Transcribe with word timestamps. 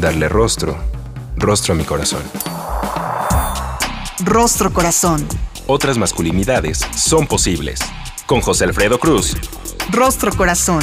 darle 0.00 0.28
rostro, 0.28 0.78
rostro 1.36 1.74
a 1.74 1.76
mi 1.76 1.84
corazón. 1.84 2.22
Rostro 4.24 4.72
Corazón. 4.72 5.26
Otras 5.66 5.98
masculinidades 5.98 6.78
son 6.96 7.26
posibles. 7.26 7.80
Con 8.26 8.40
José 8.40 8.64
Alfredo 8.64 8.98
Cruz. 8.98 9.36
Rostro 9.90 10.32
Corazón. 10.32 10.82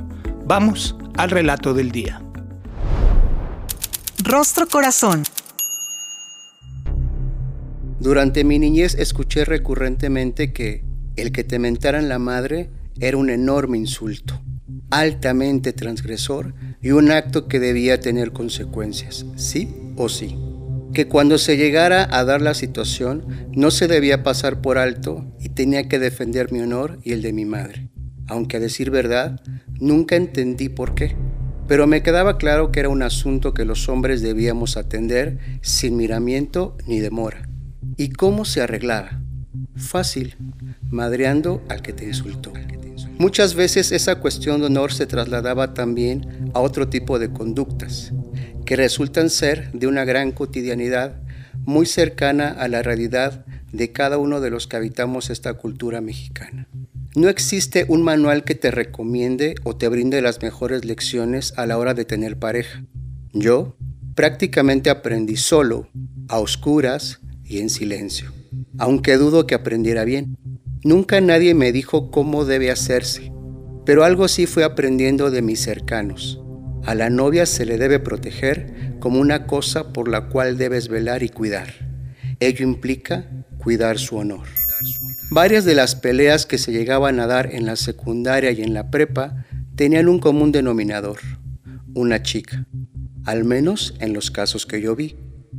Vamos 0.46 0.96
al 1.16 1.30
relato 1.30 1.74
del 1.74 1.92
día. 1.92 2.25
Rostro 4.28 4.66
Corazón. 4.66 5.22
Durante 8.00 8.42
mi 8.42 8.58
niñez 8.58 8.96
escuché 8.96 9.44
recurrentemente 9.44 10.52
que 10.52 10.82
el 11.14 11.30
que 11.30 11.44
te 11.44 11.60
mentaran 11.60 12.08
la 12.08 12.18
madre 12.18 12.70
era 12.98 13.18
un 13.18 13.30
enorme 13.30 13.78
insulto, 13.78 14.42
altamente 14.90 15.72
transgresor 15.72 16.54
y 16.82 16.90
un 16.90 17.12
acto 17.12 17.46
que 17.46 17.60
debía 17.60 18.00
tener 18.00 18.32
consecuencias, 18.32 19.24
sí 19.36 19.72
o 19.94 20.08
sí. 20.08 20.36
Que 20.92 21.06
cuando 21.06 21.38
se 21.38 21.56
llegara 21.56 22.08
a 22.10 22.24
dar 22.24 22.42
la 22.42 22.54
situación 22.54 23.48
no 23.52 23.70
se 23.70 23.86
debía 23.86 24.24
pasar 24.24 24.60
por 24.60 24.76
alto 24.76 25.24
y 25.38 25.50
tenía 25.50 25.86
que 25.86 26.00
defender 26.00 26.50
mi 26.50 26.58
honor 26.58 26.98
y 27.04 27.12
el 27.12 27.22
de 27.22 27.32
mi 27.32 27.44
madre. 27.44 27.90
Aunque 28.26 28.56
a 28.56 28.60
decir 28.60 28.90
verdad, 28.90 29.40
nunca 29.78 30.16
entendí 30.16 30.68
por 30.68 30.96
qué 30.96 31.14
pero 31.68 31.86
me 31.86 32.02
quedaba 32.02 32.38
claro 32.38 32.70
que 32.70 32.80
era 32.80 32.88
un 32.88 33.02
asunto 33.02 33.54
que 33.54 33.64
los 33.64 33.88
hombres 33.88 34.22
debíamos 34.22 34.76
atender 34.76 35.38
sin 35.62 35.96
miramiento 35.96 36.76
ni 36.86 37.00
demora. 37.00 37.48
¿Y 37.96 38.10
cómo 38.10 38.44
se 38.44 38.60
arreglaba? 38.60 39.20
Fácil, 39.76 40.36
madreando 40.90 41.62
al 41.68 41.82
que 41.82 41.92
te 41.92 42.04
insultó. 42.04 42.52
Muchas 43.18 43.54
veces 43.54 43.92
esa 43.92 44.16
cuestión 44.16 44.60
de 44.60 44.66
honor 44.66 44.92
se 44.92 45.06
trasladaba 45.06 45.74
también 45.74 46.50
a 46.54 46.60
otro 46.60 46.88
tipo 46.88 47.18
de 47.18 47.32
conductas, 47.32 48.12
que 48.64 48.76
resultan 48.76 49.30
ser 49.30 49.72
de 49.72 49.86
una 49.86 50.04
gran 50.04 50.32
cotidianidad 50.32 51.20
muy 51.64 51.86
cercana 51.86 52.48
a 52.48 52.68
la 52.68 52.82
realidad 52.82 53.44
de 53.72 53.92
cada 53.92 54.18
uno 54.18 54.40
de 54.40 54.50
los 54.50 54.66
que 54.66 54.76
habitamos 54.76 55.30
esta 55.30 55.54
cultura 55.54 56.00
mexicana. 56.00 56.68
No 57.16 57.30
existe 57.30 57.86
un 57.88 58.02
manual 58.02 58.44
que 58.44 58.54
te 58.54 58.70
recomiende 58.70 59.54
o 59.64 59.74
te 59.74 59.88
brinde 59.88 60.20
las 60.20 60.42
mejores 60.42 60.84
lecciones 60.84 61.54
a 61.56 61.64
la 61.64 61.78
hora 61.78 61.94
de 61.94 62.04
tener 62.04 62.38
pareja. 62.38 62.84
Yo 63.32 63.74
prácticamente 64.14 64.90
aprendí 64.90 65.36
solo, 65.36 65.88
a 66.28 66.38
oscuras 66.40 67.20
y 67.42 67.60
en 67.60 67.70
silencio, 67.70 68.34
aunque 68.76 69.16
dudo 69.16 69.46
que 69.46 69.54
aprendiera 69.54 70.04
bien. 70.04 70.36
Nunca 70.84 71.22
nadie 71.22 71.54
me 71.54 71.72
dijo 71.72 72.10
cómo 72.10 72.44
debe 72.44 72.70
hacerse, 72.70 73.32
pero 73.86 74.04
algo 74.04 74.28
sí 74.28 74.44
fui 74.44 74.62
aprendiendo 74.62 75.30
de 75.30 75.40
mis 75.40 75.60
cercanos. 75.60 76.42
A 76.84 76.94
la 76.94 77.08
novia 77.08 77.46
se 77.46 77.64
le 77.64 77.78
debe 77.78 77.98
proteger 77.98 78.98
como 79.00 79.20
una 79.20 79.46
cosa 79.46 79.94
por 79.94 80.08
la 80.08 80.28
cual 80.28 80.58
debes 80.58 80.88
velar 80.88 81.22
y 81.22 81.30
cuidar. 81.30 81.72
Ello 82.40 82.62
implica 82.62 83.26
cuidar 83.56 83.98
su 83.98 84.16
honor. 84.16 84.46
Varias 85.30 85.64
de 85.64 85.74
las 85.74 85.96
peleas 85.96 86.46
que 86.46 86.56
se 86.56 86.70
llegaban 86.70 87.18
a 87.18 87.26
dar 87.26 87.52
en 87.52 87.66
la 87.66 87.74
secundaria 87.74 88.52
y 88.52 88.62
en 88.62 88.74
la 88.74 88.92
prepa 88.92 89.44
tenían 89.74 90.08
un 90.08 90.20
común 90.20 90.52
denominador, 90.52 91.18
una 91.94 92.22
chica, 92.22 92.64
al 93.24 93.44
menos 93.44 93.94
en 93.98 94.12
los 94.12 94.30
casos 94.30 94.66
que 94.66 94.80
yo 94.80 94.94
vi. 94.94 95.16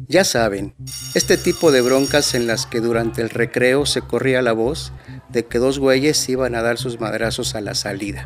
Ya 0.07 0.23
saben, 0.23 0.73
este 1.16 1.35
tipo 1.35 1.73
de 1.73 1.81
broncas 1.81 2.33
en 2.33 2.47
las 2.47 2.66
que 2.66 2.79
durante 2.79 3.22
el 3.22 3.29
recreo 3.29 3.85
se 3.85 4.01
corría 4.01 4.41
la 4.41 4.53
voz 4.53 4.94
de 5.28 5.45
que 5.45 5.59
dos 5.59 5.79
güeyes 5.79 6.29
iban 6.29 6.55
a 6.55 6.61
dar 6.61 6.78
sus 6.78 7.01
madrazos 7.01 7.53
a 7.53 7.59
la 7.59 7.75
salida. 7.75 8.25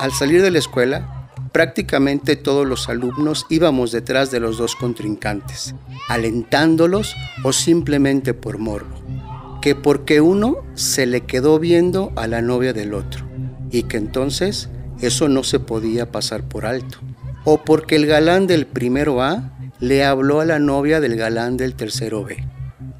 Al 0.00 0.10
salir 0.10 0.42
de 0.42 0.50
la 0.50 0.58
escuela, 0.58 1.30
prácticamente 1.52 2.34
todos 2.34 2.66
los 2.66 2.88
alumnos 2.88 3.46
íbamos 3.50 3.92
detrás 3.92 4.32
de 4.32 4.40
los 4.40 4.58
dos 4.58 4.74
contrincantes, 4.74 5.76
alentándolos 6.08 7.14
o 7.44 7.52
simplemente 7.52 8.34
por 8.34 8.58
morbo 8.58 9.00
que 9.62 9.76
porque 9.76 10.20
uno 10.20 10.58
se 10.74 11.06
le 11.06 11.20
quedó 11.20 11.60
viendo 11.60 12.12
a 12.16 12.26
la 12.26 12.42
novia 12.42 12.72
del 12.72 12.92
otro 12.94 13.24
y 13.70 13.84
que 13.84 13.96
entonces 13.96 14.68
eso 15.00 15.28
no 15.28 15.44
se 15.44 15.60
podía 15.60 16.10
pasar 16.10 16.42
por 16.42 16.66
alto. 16.66 16.98
O 17.44 17.62
porque 17.64 17.94
el 17.96 18.06
galán 18.06 18.48
del 18.48 18.66
primero 18.66 19.22
A 19.22 19.56
le 19.78 20.04
habló 20.04 20.40
a 20.40 20.44
la 20.44 20.58
novia 20.58 21.00
del 21.00 21.16
galán 21.16 21.56
del 21.56 21.74
tercero 21.74 22.24
B. 22.24 22.44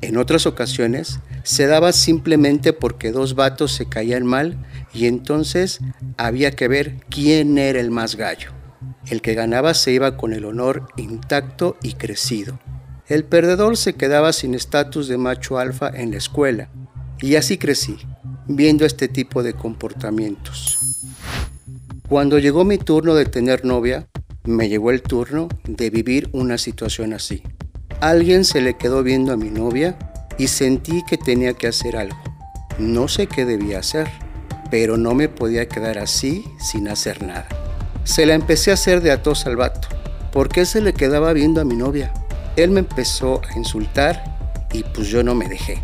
En 0.03 0.17
otras 0.17 0.47
ocasiones 0.47 1.19
se 1.43 1.67
daba 1.67 1.93
simplemente 1.93 2.73
porque 2.73 3.11
dos 3.11 3.35
vatos 3.35 3.73
se 3.73 3.89
caían 3.89 4.25
mal 4.25 4.57
y 4.95 5.07
entonces 5.07 5.81
había 6.17 6.53
que 6.53 6.69
ver 6.69 6.97
quién 7.11 7.59
era 7.59 7.81
el 7.81 7.91
más 7.91 8.15
gallo. 8.15 8.51
El 9.09 9.21
que 9.21 9.35
ganaba 9.35 9.75
se 9.75 9.91
iba 9.91 10.17
con 10.17 10.33
el 10.33 10.45
honor 10.45 10.87
intacto 10.97 11.77
y 11.83 11.95
crecido. 11.95 12.61
El 13.09 13.25
perdedor 13.25 13.77
se 13.77 13.95
quedaba 13.95 14.33
sin 14.33 14.55
estatus 14.55 15.09
de 15.09 15.19
macho 15.19 15.59
alfa 15.59 15.89
en 15.89 16.13
la 16.13 16.19
escuela 16.19 16.69
y 17.21 17.35
así 17.35 17.59
crecí, 17.59 17.97
viendo 18.47 18.85
este 18.87 19.09
tipo 19.09 19.43
de 19.43 19.55
comportamientos. 19.55 20.79
Cuando 22.09 22.39
llegó 22.39 22.65
mi 22.65 22.79
turno 22.79 23.15
de 23.15 23.25
tener 23.25 23.65
novia, 23.65 24.07
me 24.45 24.69
llegó 24.69 24.93
el 24.93 25.03
turno 25.03 25.49
de 25.65 25.91
vivir 25.91 26.29
una 26.33 26.59
situación 26.59 27.13
así. 27.13 27.43
Alguien 28.01 28.45
se 28.45 28.61
le 28.61 28.75
quedó 28.75 29.03
viendo 29.03 29.33
a 29.33 29.37
mi 29.37 29.51
novia 29.51 29.99
y 30.39 30.47
sentí 30.47 31.03
que 31.09 31.17
tenía 31.17 31.55
que 31.55 31.69
hacer 31.69 31.97
algo. 31.97 32.19
No 32.79 33.09
sé 33.09 33.27
qué 33.27 33.45
debía 33.45 33.81
hacer, 33.81 34.09
pero 34.71 34.97
no 34.97 35.15
me 35.15 35.29
podía 35.29 35.69
quedar 35.69 35.99
así 35.99 36.45
sin 36.59 36.89
hacer 36.89 37.23
nada. 37.23 37.49
Se 38.05 38.27
la 38.27 38.35
empecé 38.35 38.71
a 38.71 38.75
hacer 38.75 39.01
de 39.01 39.11
atos 39.11 39.47
al 39.47 39.57
vato. 39.57 39.89
¿Por 40.33 40.49
qué 40.49 40.67
se 40.67 40.81
le 40.81 40.95
quedaba 40.95 41.33
viendo 41.33 41.61
a 41.61 41.65
mi 41.65 41.77
novia? 41.77 42.13
Él 42.57 42.71
me 42.71 42.81
empezó 42.81 43.41
a 43.49 43.59
insultar 43.59 44.69
y 44.73 44.83
pues 44.83 45.09
yo 45.09 45.23
no 45.23 45.35
me 45.35 45.49
dejé. 45.49 45.79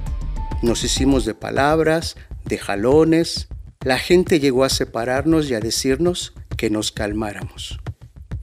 Nos 0.62 0.84
hicimos 0.84 1.24
de 1.24 1.34
palabras, 1.34 2.16
de 2.44 2.58
jalones. 2.58 3.48
La 3.80 3.98
gente 3.98 4.38
llegó 4.38 4.64
a 4.64 4.68
separarnos 4.68 5.48
y 5.48 5.54
a 5.54 5.60
decirnos 5.60 6.34
que 6.58 6.68
nos 6.68 6.92
calmáramos. 6.92 7.78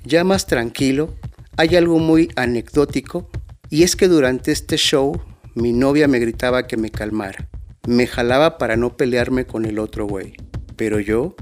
Ya 0.04 0.24
más 0.24 0.48
tranquilo, 0.48 1.14
hay 1.56 1.76
algo 1.76 2.00
muy 2.00 2.30
anecdótico 2.36 3.30
y 3.70 3.84
es 3.84 3.96
que 3.96 4.08
durante 4.08 4.52
este 4.52 4.78
show 4.78 5.22
mi 5.54 5.72
novia 5.72 6.08
me 6.08 6.20
gritaba 6.20 6.66
que 6.66 6.78
me 6.78 6.90
calmara. 6.90 7.48
Me 7.88 8.08
jalaba 8.08 8.58
para 8.58 8.76
no 8.76 8.98
pelearme 8.98 9.46
con 9.46 9.66
el 9.66 9.78
otro 9.78 10.08
güey. 10.08 10.34
Pero 10.76 11.00
yo 11.00 11.36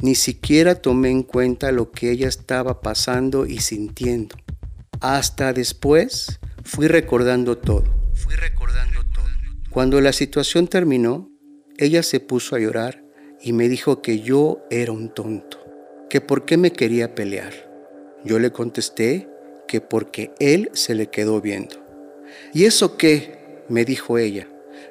ni 0.00 0.14
siquiera 0.14 0.76
tomé 0.76 1.10
en 1.10 1.22
cuenta 1.22 1.70
lo 1.70 1.90
que 1.90 2.10
ella 2.10 2.28
estaba 2.28 2.80
pasando 2.80 3.44
y 3.44 3.58
sintiendo. 3.58 4.36
Hasta 5.00 5.54
después 5.54 6.40
fui 6.62 6.86
recordando 6.86 7.56
todo. 7.56 7.84
Fui 8.12 8.34
recordando 8.34 9.00
todo. 9.14 9.24
Cuando 9.70 9.98
la 10.02 10.12
situación 10.12 10.68
terminó, 10.68 11.30
ella 11.78 12.02
se 12.02 12.20
puso 12.20 12.54
a 12.54 12.58
llorar 12.58 13.02
y 13.40 13.54
me 13.54 13.70
dijo 13.70 14.02
que 14.02 14.20
yo 14.20 14.60
era 14.68 14.92
un 14.92 15.08
tonto, 15.08 15.58
que 16.10 16.20
por 16.20 16.44
qué 16.44 16.58
me 16.58 16.72
quería 16.72 17.14
pelear. 17.14 17.54
Yo 18.26 18.38
le 18.38 18.52
contesté 18.52 19.26
que 19.66 19.80
porque 19.80 20.34
él 20.38 20.68
se 20.74 20.94
le 20.94 21.06
quedó 21.08 21.40
viendo. 21.40 21.76
¿Y 22.52 22.64
eso 22.64 22.98
qué? 22.98 23.64
me 23.70 23.86
dijo 23.86 24.18
ella. 24.18 24.48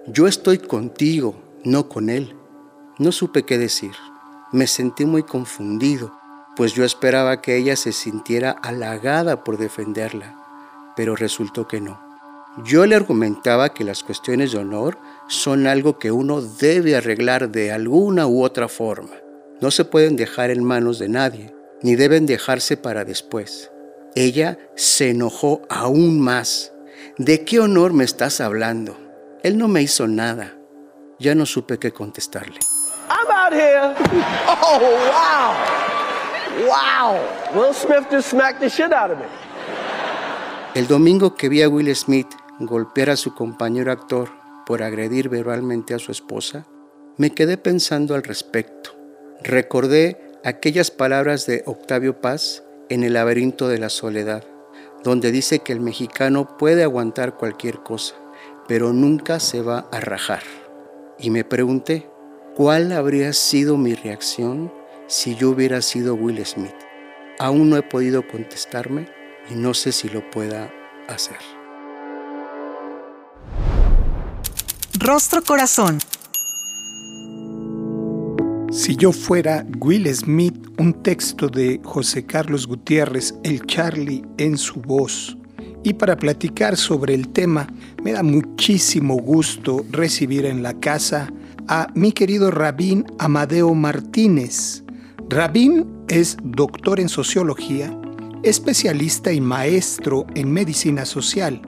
Yo 0.08 0.26
estoy 0.26 0.58
contigo, 0.58 1.40
no 1.64 1.88
con 1.88 2.10
él. 2.10 2.36
No 2.98 3.12
supe 3.12 3.44
qué 3.44 3.60
decir. 3.60 3.92
Me 4.52 4.66
sentí 4.66 5.06
muy 5.06 5.22
confundido, 5.22 6.19
pues 6.60 6.74
yo 6.74 6.84
esperaba 6.84 7.40
que 7.40 7.56
ella 7.56 7.78
se 7.78 7.94
sintiera 7.94 8.52
halagada 8.52 9.46
por 9.46 9.58
defenderla, 9.58 10.36
pero 10.94 11.16
resultó 11.16 11.70
que 11.70 11.80
no. 11.80 12.02
Yo 12.66 12.86
le 12.86 12.98
argumentaba 12.98 13.74
que 13.74 13.86
las 13.86 14.04
cuestiones 14.04 14.52
de 14.52 14.58
honor 14.58 14.98
son 15.30 15.68
algo 15.68 15.98
que 15.98 16.12
uno 16.12 16.42
debe 16.42 16.98
arreglar 16.98 17.50
de 17.50 17.72
alguna 17.72 18.28
u 18.28 18.44
otra 18.44 18.68
forma. 18.68 19.16
No 19.62 19.72
se 19.72 19.86
pueden 19.86 20.18
dejar 20.18 20.50
en 20.50 20.66
manos 20.66 21.00
de 21.00 21.08
nadie, 21.08 21.56
ni 21.82 21.96
deben 21.96 22.26
dejarse 22.26 22.76
para 22.76 23.06
después. 23.06 23.72
Ella 24.14 24.60
se 24.76 25.12
enojó 25.12 25.62
aún 25.70 26.20
más. 26.20 26.74
¿De 27.18 27.46
qué 27.46 27.62
honor 27.62 27.94
me 27.94 28.04
estás 28.04 28.42
hablando? 28.42 28.98
Él 29.44 29.58
no 29.58 29.70
me 29.70 29.82
hizo 29.82 30.10
nada. 30.10 30.58
Ya 31.20 31.36
no 31.36 31.46
supe 31.46 31.80
qué 31.80 31.94
contestarle. 31.94 32.60
I'm 33.08 33.32
out. 33.32 33.54
Oh, 34.62 34.80
wow. 34.82 35.89
Wow. 36.58 37.20
Will 37.56 37.74
Smith 37.74 38.08
just 38.12 38.30
smacked 38.30 38.60
the 38.60 38.70
shit 38.70 38.92
out 38.92 39.12
of 39.12 39.18
me. 39.18 39.26
El 40.76 40.88
domingo 40.88 41.36
que 41.36 41.50
vi 41.50 41.62
a 41.62 41.70
Will 41.70 41.94
Smith 41.96 42.28
golpear 42.60 43.10
a 43.10 43.16
su 43.16 43.34
compañero 43.34 43.92
actor 43.92 44.30
por 44.66 44.84
agredir 44.84 45.30
verbalmente 45.30 45.94
a 45.94 46.00
su 46.00 46.12
esposa, 46.12 46.68
me 47.18 47.32
quedé 47.32 47.58
pensando 47.58 48.14
al 48.14 48.24
respecto. 48.24 48.92
Recordé 49.42 50.38
aquellas 50.44 50.92
palabras 50.92 51.46
de 51.46 51.64
Octavio 51.66 52.22
Paz 52.22 52.64
en 52.90 53.04
El 53.04 53.14
laberinto 53.14 53.68
de 53.68 53.80
la 53.80 53.90
soledad, 53.90 54.44
donde 55.04 55.32
dice 55.32 55.60
que 55.60 55.74
el 55.74 55.80
mexicano 55.80 56.58
puede 56.58 56.84
aguantar 56.84 57.36
cualquier 57.36 57.80
cosa, 57.80 58.16
pero 58.68 58.94
nunca 58.94 59.40
se 59.40 59.62
va 59.62 59.88
a 59.92 60.00
rajar. 60.00 60.44
Y 61.18 61.30
me 61.30 61.44
pregunté, 61.44 62.10
¿cuál 62.56 62.92
habría 62.92 63.34
sido 63.34 63.78
mi 63.78 63.96
reacción 63.96 64.72
si 65.10 65.36
yo 65.36 65.50
hubiera 65.50 65.82
sido 65.82 66.14
Will 66.14 66.46
Smith? 66.46 66.76
Aún 67.40 67.72
no 67.72 67.78
he 67.78 67.82
podido 67.82 68.26
contestarme 68.26 69.08
y 69.50 69.56
no 69.56 69.74
sé 69.74 69.92
si 69.92 70.08
lo 70.08 70.30
pueda 70.30 70.72
hacer. 71.08 71.38
Rostro 75.00 75.42
Corazón. 75.42 76.00
Si 78.72 78.96
yo 78.96 79.12
fuera 79.12 79.66
Will 79.80 80.08
Smith, 80.14 80.56
un 80.78 81.02
texto 81.02 81.48
de 81.48 81.82
José 81.84 82.26
Carlos 82.28 82.68
Gutiérrez, 82.68 83.34
el 83.44 83.66
Charlie 83.66 84.24
en 84.38 84.58
su 84.58 84.80
voz. 84.80 85.36
Y 85.84 85.94
para 85.94 86.18
platicar 86.18 86.78
sobre 86.78 87.16
el 87.16 87.30
tema, 87.30 87.68
me 88.04 88.12
da 88.12 88.22
muchísimo 88.22 89.16
gusto 89.16 89.84
recibir 89.90 90.46
en 90.46 90.62
la 90.62 90.80
casa 90.80 91.34
a 91.68 91.88
mi 91.96 92.12
querido 92.12 92.52
Rabín 92.52 93.06
Amadeo 93.18 93.74
Martínez. 93.74 94.84
Rabín 95.32 95.86
es 96.08 96.38
doctor 96.42 97.00
en 97.00 97.08
sociología, 97.08 97.96
especialista 98.42 99.32
y 99.32 99.40
maestro 99.40 100.26
en 100.34 100.52
medicina 100.52 101.06
social, 101.06 101.62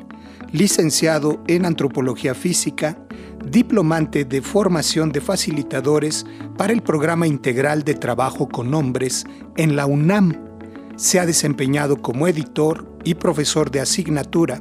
licenciado 0.51 1.43
en 1.45 1.67
antropología 1.67 2.33
física, 2.33 2.97
diplomante 3.45 4.25
de 4.25 4.41
formación 4.41 5.11
de 5.11 5.21
facilitadores 5.21 6.25
para 6.57 6.73
el 6.73 6.81
Programa 6.81 7.27
Integral 7.27 7.83
de 7.83 7.93
Trabajo 7.93 8.49
con 8.49 8.73
Hombres 8.73 9.27
en 9.57 9.75
la 9.75 9.85
UNAM. 9.85 10.35
Se 10.95 11.19
ha 11.19 11.27
desempeñado 11.27 12.01
como 12.01 12.27
editor 12.27 12.97
y 13.03 13.13
profesor 13.13 13.69
de 13.69 13.81
asignatura. 13.81 14.59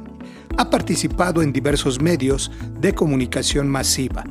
Ha 0.59 0.69
participado 0.69 1.41
en 1.41 1.51
diversos 1.51 1.99
medios 1.99 2.51
de 2.79 2.93
comunicación 2.93 3.67
masiva. 3.67 4.25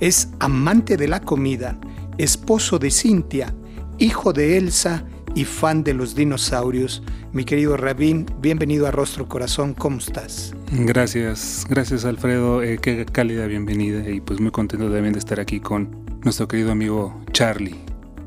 Es 0.00 0.30
amante 0.40 0.96
de 0.96 1.06
la 1.06 1.20
comida, 1.20 1.78
esposo 2.18 2.80
de 2.80 2.90
Cintia, 2.90 3.54
hijo 3.98 4.32
de 4.32 4.56
Elsa 4.56 5.04
y 5.34 5.44
fan 5.44 5.84
de 5.84 5.94
los 5.94 6.14
dinosaurios. 6.14 7.02
Mi 7.32 7.44
querido 7.44 7.76
Rabín, 7.76 8.26
bienvenido 8.40 8.86
a 8.86 8.90
Rostro 8.90 9.28
Corazón, 9.28 9.74
¿cómo 9.74 9.98
estás? 9.98 10.54
Gracias, 10.72 11.66
gracias 11.68 12.04
Alfredo, 12.04 12.62
eh, 12.62 12.78
qué 12.80 13.04
cálida 13.04 13.46
bienvenida 13.46 14.08
y 14.08 14.20
pues 14.20 14.40
muy 14.40 14.50
contento 14.50 14.90
también 14.90 15.12
de 15.12 15.18
estar 15.18 15.40
aquí 15.40 15.60
con 15.60 15.90
nuestro 16.22 16.48
querido 16.48 16.72
amigo 16.72 17.20
Charlie. 17.32 17.76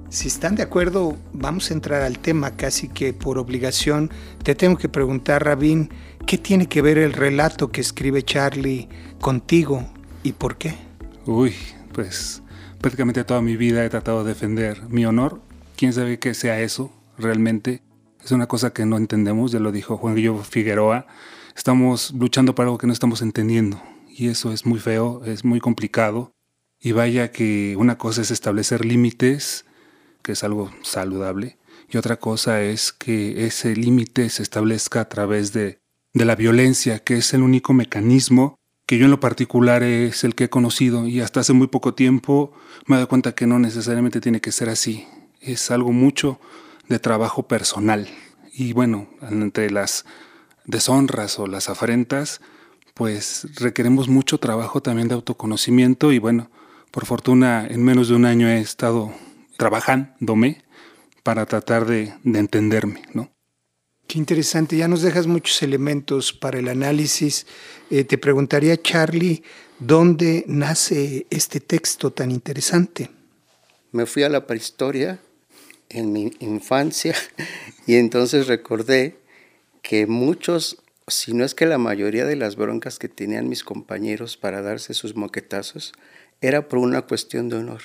Si 0.10 0.28
están 0.28 0.56
de 0.56 0.64
acuerdo, 0.64 1.18
vamos 1.32 1.72
a 1.72 1.74
entrar 1.74 2.02
al 2.02 2.20
tema 2.20 2.52
casi 2.52 2.90
que 2.90 3.14
por 3.14 3.38
obligación. 3.38 4.12
Te 4.44 4.56
tengo 4.56 4.78
que 4.78 4.90
preguntar, 4.90 5.46
Rabín, 5.46 5.90
¿qué 6.28 6.38
tiene 6.38 6.68
que 6.68 6.82
ver 6.82 6.98
el 6.98 7.14
relato 7.14 7.72
que 7.72 7.80
escribe 7.80 8.22
Charlie 8.22 8.90
contigo 9.22 9.86
y 10.22 10.34
por 10.34 10.58
qué? 10.58 10.76
Uy, 11.26 11.54
pues 11.94 12.42
prácticamente 12.82 13.24
toda 13.24 13.42
mi 13.42 13.56
vida 13.56 13.86
he 13.86 13.90
tratado 13.90 14.26
de 14.26 14.34
defender 14.34 14.82
mi 14.90 15.06
honor. 15.06 15.40
¿Quién 15.82 15.94
sabe 15.94 16.20
qué 16.20 16.36
sea 16.36 16.62
eso 16.62 16.94
realmente? 17.18 17.82
Es 18.24 18.32
una 18.32 18.46
cosa 18.46 18.72
que 18.72 18.86
no 18.86 18.98
entendemos, 18.98 19.52
ya 19.52 19.58
lo 19.58 19.72
dijo 19.72 19.98
Juan 19.98 20.14
Guillermo 20.14 20.44
Figueroa. 20.44 21.08
Estamos 21.58 22.12
luchando 22.12 22.54
para 22.54 22.68
algo 22.68 22.78
que 22.78 22.86
no 22.86 22.94
estamos 22.94 23.24
entendiendo 23.24 23.82
y 24.08 24.28
eso 24.28 24.54
es 24.54 24.68
muy 24.68 24.78
feo, 24.78 25.24
es 25.26 25.44
muy 25.44 25.60
complicado. 25.60 26.34
Y 26.80 26.92
vaya 26.92 27.32
que 27.32 27.76
una 27.80 27.98
cosa 27.98 28.22
es 28.22 28.30
establecer 28.30 28.86
límites, 28.86 29.66
que 30.22 30.34
es 30.34 30.44
algo 30.44 30.72
saludable, 30.84 31.58
y 31.90 31.98
otra 31.98 32.18
cosa 32.18 32.62
es 32.62 32.92
que 32.92 33.48
ese 33.48 33.76
límite 33.76 34.30
se 34.30 34.44
establezca 34.44 35.02
a 35.02 35.10
través 35.10 35.52
de, 35.52 35.80
de 36.14 36.26
la 36.26 36.36
violencia, 36.36 37.00
que 37.00 37.16
es 37.16 37.34
el 37.34 37.42
único 37.42 37.74
mecanismo 37.74 38.54
que 38.86 39.00
yo 39.00 39.06
en 39.06 39.12
lo 39.12 39.20
particular 39.20 39.82
es 39.82 40.24
el 40.26 40.36
que 40.36 40.44
he 40.44 40.50
conocido 40.52 41.08
y 41.08 41.22
hasta 41.22 41.40
hace 41.40 41.54
muy 41.54 41.66
poco 41.66 41.96
tiempo 41.96 42.52
me 42.86 42.98
he 42.98 42.98
dado 42.98 43.08
cuenta 43.08 43.34
que 43.34 43.48
no 43.48 43.58
necesariamente 43.58 44.22
tiene 44.22 44.42
que 44.42 44.52
ser 44.52 44.70
así. 44.70 45.08
Es 45.42 45.72
algo 45.72 45.92
mucho 45.92 46.40
de 46.88 47.00
trabajo 47.00 47.44
personal. 47.44 48.08
Y 48.54 48.74
bueno, 48.74 49.10
entre 49.22 49.72
las 49.72 50.06
deshonras 50.66 51.40
o 51.40 51.48
las 51.48 51.70
afrentas, 51.70 52.42
pues 52.94 53.48
requeremos 53.56 54.08
mucho 54.08 54.38
trabajo 54.38 54.82
también 54.82 55.08
de 55.08 55.16
autoconocimiento 55.16 56.12
y 56.12 56.20
bueno, 56.20 56.52
por 56.92 57.06
fortuna 57.06 57.66
en 57.68 57.84
menos 57.84 58.10
de 58.10 58.16
un 58.16 58.26
año 58.26 58.48
he 58.48 58.60
estado 58.60 59.14
trabajándome 59.58 60.64
para 61.24 61.46
tratar 61.46 61.86
de, 61.86 62.14
de 62.24 62.40
entenderme, 62.40 63.04
¿no? 63.14 63.32
Qué 64.08 64.20
interesante, 64.20 64.76
ya 64.76 64.90
nos 64.90 65.04
dejas 65.04 65.26
muchos 65.26 65.64
elementos 65.64 66.34
para 66.34 66.60
el 66.60 66.68
análisis. 66.68 67.48
Eh, 67.90 68.04
te 68.04 68.18
preguntaría, 68.18 68.76
Charlie, 68.82 69.42
¿dónde 69.80 70.44
nace 70.48 71.28
este 71.30 71.62
texto 71.62 72.12
tan 72.12 72.30
interesante? 72.30 73.10
Me 73.94 74.06
fui 74.06 74.24
a 74.24 74.30
la 74.30 74.46
prehistoria 74.46 75.22
en 75.94 76.12
mi 76.12 76.32
infancia 76.40 77.16
y 77.88 77.96
entonces 77.96 78.48
recordé 78.48 79.18
que 79.82 80.08
muchos, 80.08 80.82
si 81.08 81.34
no 81.34 81.44
es 81.44 81.56
que 81.56 81.66
la 81.66 81.78
mayoría 81.78 82.26
de 82.26 82.36
las 82.36 82.56
broncas 82.56 83.00
que 83.00 83.10
tenían 83.10 83.50
mis 83.50 83.64
compañeros 83.64 84.38
para 84.38 84.62
darse 84.62 84.94
sus 84.94 85.16
moquetazos, 85.16 85.94
era 86.42 86.68
por 86.68 86.80
una 86.80 87.04
cuestión 87.04 87.50
de 87.50 87.58
honor, 87.58 87.82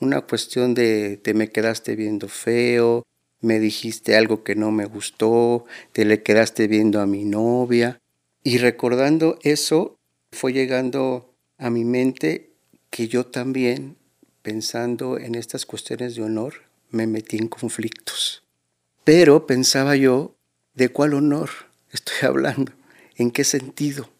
una 0.00 0.22
cuestión 0.22 0.74
de 0.74 1.18
te 1.22 1.34
me 1.34 1.50
quedaste 1.50 1.96
viendo 1.96 2.28
feo, 2.28 3.02
me 3.42 3.58
dijiste 3.58 4.16
algo 4.16 4.44
que 4.44 4.54
no 4.54 4.70
me 4.70 4.86
gustó, 4.86 5.66
te 5.92 6.04
le 6.04 6.22
quedaste 6.22 6.68
viendo 6.68 7.00
a 7.00 7.06
mi 7.06 7.24
novia. 7.24 7.98
Y 8.44 8.58
recordando 8.58 9.38
eso, 9.42 9.96
fue 10.30 10.52
llegando 10.52 11.34
a 11.58 11.68
mi 11.70 11.84
mente 11.84 12.50
que 12.90 13.08
yo 13.08 13.26
también, 13.26 13.96
pensando 14.42 15.18
en 15.18 15.34
estas 15.34 15.66
cuestiones 15.66 16.14
de 16.14 16.22
honor, 16.22 16.54
me 16.92 17.06
metí 17.06 17.38
en 17.38 17.48
conflictos. 17.48 18.44
Pero 19.04 19.46
pensaba 19.46 19.96
yo, 19.96 20.36
¿de 20.74 20.90
cuál 20.90 21.14
honor 21.14 21.50
estoy 21.90 22.16
hablando? 22.28 22.72
¿En 23.16 23.30
qué 23.30 23.44
sentido? 23.44 24.10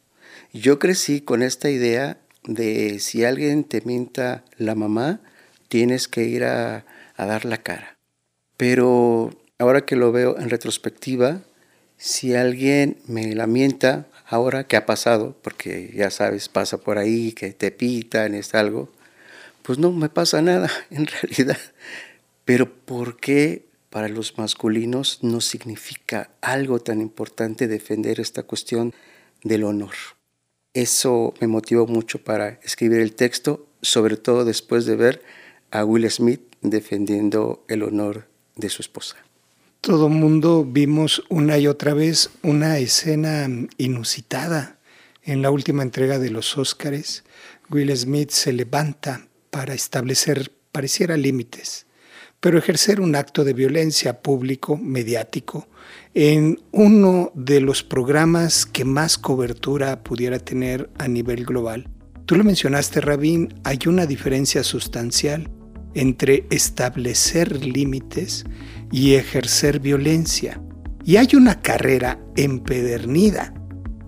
Yo 0.53 0.79
crecí 0.79 1.21
con 1.21 1.43
esta 1.43 1.71
idea 1.71 2.19
de 2.45 2.99
si 2.99 3.25
alguien 3.25 3.65
te 3.65 3.81
mienta 3.83 4.45
la 4.59 4.75
mamá, 4.75 5.21
tienes 5.69 6.09
que 6.09 6.25
ir 6.25 6.45
a, 6.45 6.85
dar 7.17 7.45
la 7.45 7.59
cara. 7.59 7.97
Pero 8.57 9.31
ahora 9.59 9.87
que 9.87 9.95
lo 9.95 10.11
veo 10.11 10.37
en 10.39 10.51
retrospectiva, 10.51 11.41
si 11.97 12.35
alguien 12.35 12.99
me 13.07 13.35
la 13.35 13.47
mienta, 13.47 14.07
ahora 14.27 14.65
que 14.65 14.77
ha 14.77 14.87
pasado, 14.87 15.37
porque 15.41 15.93
ya 15.95 16.11
sabes, 16.11 16.49
pasa 16.49 16.79
por 16.79 16.99
ahí, 16.99 17.33
que 17.33 17.53
te 17.53 17.71
pitan, 17.71 18.35
es 18.35 18.55
algo, 18.55 18.91
pues 19.63 19.79
no 19.79 19.93
me 19.93 20.09
pasa 20.09 20.43
nada 20.43 20.69
en 20.91 21.07
realidad. 21.07 21.59
Pero 22.45 22.73
¿por 22.73 23.17
qué 23.17 23.67
para 23.91 24.09
los 24.09 24.39
masculinos 24.39 25.21
no 25.23 25.41
significa 25.41 26.31
algo 26.41 26.81
tan 26.81 27.01
importante 27.01 27.69
defender 27.69 28.21
esta 28.21 28.43
cuestión 28.43 28.95
del 29.43 29.65
honor? 29.65 29.95
Eso 30.75 31.35
me 31.41 31.47
motivó 31.47 31.87
mucho 31.87 32.25
para 32.25 32.61
escribir 32.63 33.01
el 33.01 33.15
texto, 33.15 33.67
sobre 33.83 34.17
todo 34.17 34.45
después 34.45 34.87
de 34.87 34.97
ver 34.97 35.23
a 35.71 35.85
Will 35.85 36.11
Smith 36.11 36.41
defendiendo 36.63 37.65
el 37.69 37.83
honor 37.83 38.27
de 38.57 38.71
su 38.71 38.83
esposa. 38.83 39.17
Todo 39.81 40.09
mundo 40.09 40.65
vimos 40.65 41.25
una 41.29 41.59
y 41.59 41.67
otra 41.67 41.93
vez 41.93 42.31
una 42.43 42.79
escena 42.79 43.49
inusitada 43.79 44.79
en 45.25 45.43
la 45.43 45.51
última 45.51 45.83
entrega 45.83 46.19
de 46.19 46.31
los 46.31 46.57
Óscares. 46.57 47.25
Will 47.69 47.95
Smith 47.97 48.31
se 48.31 48.53
levanta 48.53 49.27
para 49.51 49.75
establecer, 49.75 50.53
pareciera, 50.71 51.17
límites, 51.17 51.87
pero 52.43 52.59
ejercer 52.59 53.01
un 53.01 53.15
acto 53.15 53.45
de 53.45 53.53
violencia 53.53 54.21
público, 54.21 54.77
mediático, 54.77 55.69
en 56.13 56.59
uno 56.73 57.31
de 57.37 57.61
los 57.61 57.85
programas 57.85 58.67
que 58.67 58.85
más 58.85 59.17
cobertura 59.17 60.03
pudiera 60.03 60.41
tener 60.41 60.91
a 60.99 61.07
nivel 61.07 61.45
global. 61.45 61.89
Tú 62.27 62.35
lo 62.35 62.43
mencionaste, 62.43 63.01
Rabín, 63.01 63.55
hay 63.63 63.79
una 63.87 64.07
diferencia 64.07 64.65
sustancial 64.65 65.49
entre 65.95 66.45
establecer 66.51 67.65
límites 67.65 68.45
y 68.91 69.15
ejercer 69.15 69.79
violencia. 69.79 70.61
Y 71.05 71.19
hay 71.19 71.29
una 71.37 71.63
carrera 71.63 72.19
empedernida 72.35 73.55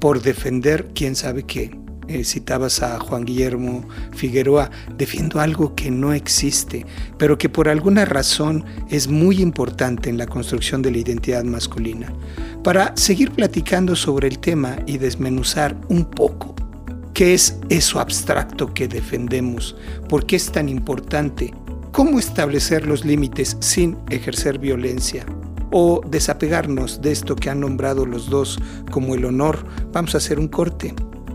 por 0.01 0.23
defender 0.23 0.91
quién 0.93 1.15
sabe 1.15 1.45
qué. 1.45 1.84
Eh, 2.09 2.23
citabas 2.25 2.83
a 2.83 2.99
Juan 3.01 3.25
Guillermo 3.25 3.89
Figueroa, 4.13 4.71
defiendo 4.97 5.41
algo 5.41 5.75
que 5.75 5.91
no 5.91 6.13
existe, 6.13 6.85
pero 7.19 7.39
que 7.39 7.49
por 7.49 7.69
alguna 7.69 8.05
razón 8.05 8.65
es 8.91 9.09
muy 9.09 9.41
importante 9.41 10.11
en 10.11 10.19
la 10.19 10.27
construcción 10.27 10.83
de 10.83 10.91
la 10.91 10.99
identidad 10.99 11.45
masculina. 11.45 12.13
Para 12.63 12.95
seguir 12.97 13.31
platicando 13.31 13.97
sobre 13.97 14.29
el 14.29 14.39
tema 14.39 14.77
y 14.87 14.99
desmenuzar 14.99 15.77
un 15.89 16.05
poco 16.05 16.55
qué 17.15 17.33
es 17.33 17.59
eso 17.71 18.01
abstracto 18.01 18.75
que 18.75 18.89
defendemos, 18.89 19.77
por 20.09 20.27
qué 20.27 20.37
es 20.37 20.53
tan 20.53 20.69
importante 20.69 21.55
cómo 21.93 22.19
establecer 22.19 22.87
los 22.87 23.05
límites 23.05 23.57
sin 23.61 23.97
ejercer 24.11 24.59
violencia 24.59 25.25
o 25.71 26.01
desapegarnos 26.07 27.01
de 27.01 27.13
esto 27.13 27.35
que 27.35 27.51
han 27.51 27.61
nombrado 27.61 28.05
los 28.05 28.29
dos 28.29 28.59
como 28.91 29.15
el 29.15 29.25
honor, 29.25 29.65
vamos 29.93 30.15
a 30.15 30.19
hacer 30.19 30.39
un 30.39 30.49
corte. 30.49 30.95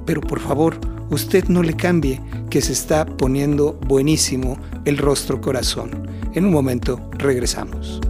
Pero 0.10 0.22
por 0.22 0.40
favor, 0.40 0.76
usted 1.12 1.50
no 1.50 1.62
le 1.62 1.76
cambie, 1.76 2.20
que 2.50 2.64
se 2.64 2.74
está 2.74 3.06
poniendo 3.06 3.74
buenísimo 3.74 4.58
el 4.84 4.98
rostro 4.98 5.40
corazón. 5.40 6.10
En 6.34 6.46
un 6.46 6.52
momento 6.52 7.12
regresamos. 7.12 8.02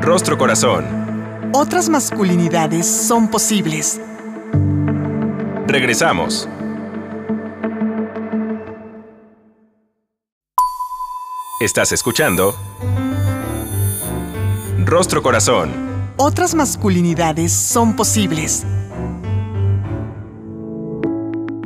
Rostro 0.00 0.38
corazón. 0.38 0.86
Otras 1.52 1.90
masculinidades 1.90 2.86
son 2.86 3.28
posibles. 3.28 4.00
Regresamos. 5.66 6.48
Estás 11.60 11.92
escuchando 11.92 12.54
Rostro 14.86 15.22
Corazón. 15.22 15.95
Otras 16.18 16.54
masculinidades 16.54 17.52
son 17.52 17.94
posibles. 17.94 18.64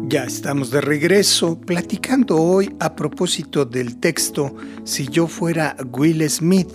Ya 0.09 0.25
estamos 0.25 0.73
de 0.73 0.81
regreso 0.81 1.61
platicando 1.61 2.37
hoy 2.37 2.75
a 2.81 2.97
propósito 2.97 3.65
del 3.65 4.01
texto 4.01 4.57
Si 4.83 5.07
yo 5.07 5.29
fuera 5.29 5.77
Will 5.93 6.29
Smith 6.29 6.73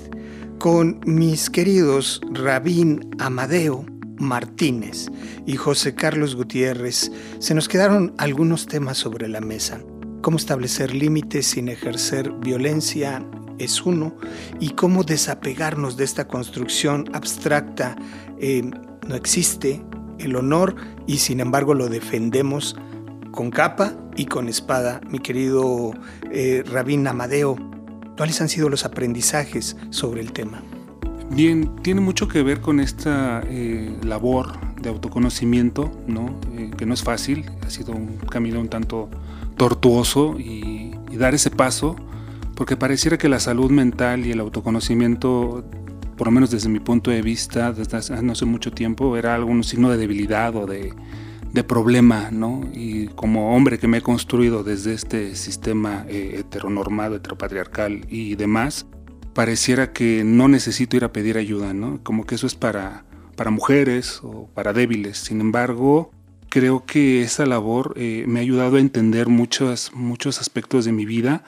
con 0.58 1.02
mis 1.06 1.50
queridos 1.50 2.22
Rabín 2.32 3.10
Amadeo 3.20 3.86
Martínez 4.20 5.08
y 5.46 5.58
José 5.58 5.96
Carlos 5.96 6.38
Gutiérrez. 6.38 7.12
Se 7.40 7.54
nos 7.54 7.68
quedaron 7.68 8.14
algunos 8.18 8.68
temas 8.68 8.98
sobre 8.98 9.28
la 9.28 9.42
mesa 9.42 9.82
cómo 10.26 10.38
establecer 10.38 10.96
límites 10.96 11.46
sin 11.46 11.68
ejercer 11.68 12.32
violencia 12.40 13.24
es 13.60 13.86
uno, 13.86 14.16
y 14.60 14.70
cómo 14.70 15.04
desapegarnos 15.04 15.98
de 15.98 16.04
esta 16.04 16.28
construcción 16.28 17.06
abstracta. 17.14 17.96
Eh, 18.40 18.64
no 19.08 19.16
existe 19.16 19.84
el 20.20 20.36
honor 20.36 20.76
y 21.06 21.18
sin 21.18 21.40
embargo 21.40 21.74
lo 21.74 21.88
defendemos 21.88 22.76
con 23.32 23.52
capa 23.52 23.94
y 24.16 24.26
con 24.26 24.48
espada. 24.48 25.02
Mi 25.10 25.20
querido 25.20 25.94
eh, 26.32 26.64
Rabín 26.66 27.08
Amadeo, 27.08 27.56
¿cuáles 28.18 28.42
han 28.42 28.50
sido 28.50 28.70
los 28.70 28.86
aprendizajes 28.86 29.78
sobre 29.90 30.22
el 30.22 30.32
tema? 30.32 30.62
Bien, 31.30 31.76
tiene 31.82 32.02
mucho 32.02 32.28
que 32.28 32.44
ver 32.44 32.62
con 32.62 32.80
esta 32.80 33.42
eh, 33.48 33.98
labor 34.04 34.54
de 34.82 34.90
autoconocimiento, 34.90 35.92
¿no? 36.08 36.40
que 36.78 36.86
no 36.86 36.94
es 36.94 37.02
fácil, 37.02 37.50
ha 37.66 37.70
sido 37.70 37.94
un 37.94 38.18
camino 38.18 38.60
un 38.60 38.70
tanto 38.70 39.10
tortuoso 39.58 40.36
y, 40.40 40.94
dar 41.18 41.34
ese 41.34 41.50
paso, 41.50 41.96
porque 42.56 42.78
pareciera 42.78 43.18
que 43.18 43.30
la 43.30 43.40
salud 43.40 43.70
mental 43.70 44.26
y 44.26 44.32
el 44.32 44.40
autoconocimiento, 44.40 45.66
por 46.18 46.28
lo 46.28 46.32
menos 46.32 46.52
desde 46.52 46.70
mi 46.70 46.80
punto 46.80 47.12
de 47.12 47.22
vista, 47.22 47.74
desde 47.74 47.98
hace 47.98 48.22
no 48.22 48.32
hace 48.32 48.46
mucho 48.46 48.72
tiempo, 48.72 49.18
era 49.18 49.36
algún 49.36 49.64
signo 49.64 49.92
de 49.92 49.98
debilidad 49.98 50.56
o 50.56 50.66
de, 50.66 50.94
de 51.52 51.64
problema, 51.64 52.32
¿no? 52.32 52.62
Y 52.74 53.08
como 53.08 53.56
hombre 53.56 53.78
que 53.78 53.88
me 53.88 53.98
he 53.98 54.02
construido 54.02 54.64
desde 54.64 54.94
este 54.94 55.36
sistema 55.36 56.06
eh, 56.08 56.38
heteronormado, 56.40 57.16
heteropatriarcal 57.16 58.06
y 58.10 58.36
demás, 58.36 58.86
pareciera 59.34 59.92
que 59.92 60.24
no 60.24 60.48
necesito 60.48 60.96
ir 60.96 61.04
a 61.04 61.12
pedir 61.12 61.38
ayuda, 61.38 61.74
¿no? 61.74 62.02
Como 62.04 62.26
que 62.26 62.36
eso 62.36 62.48
es 62.48 62.56
para, 62.56 63.04
para 63.36 63.52
mujeres 63.52 64.22
o 64.24 64.50
para 64.54 64.72
débiles. 64.72 65.18
Sin 65.18 65.42
embargo, 65.42 66.12
creo 66.50 66.86
que 66.86 67.22
esa 67.22 67.46
labor 67.46 67.94
eh, 67.98 68.24
me 68.28 68.40
ha 68.40 68.44
ayudado 68.44 68.78
a 68.78 68.80
entender 68.80 69.28
muchos, 69.28 69.92
muchos 69.94 70.40
aspectos 70.40 70.86
de 70.86 70.94
mi 70.94 71.06
vida 71.06 71.44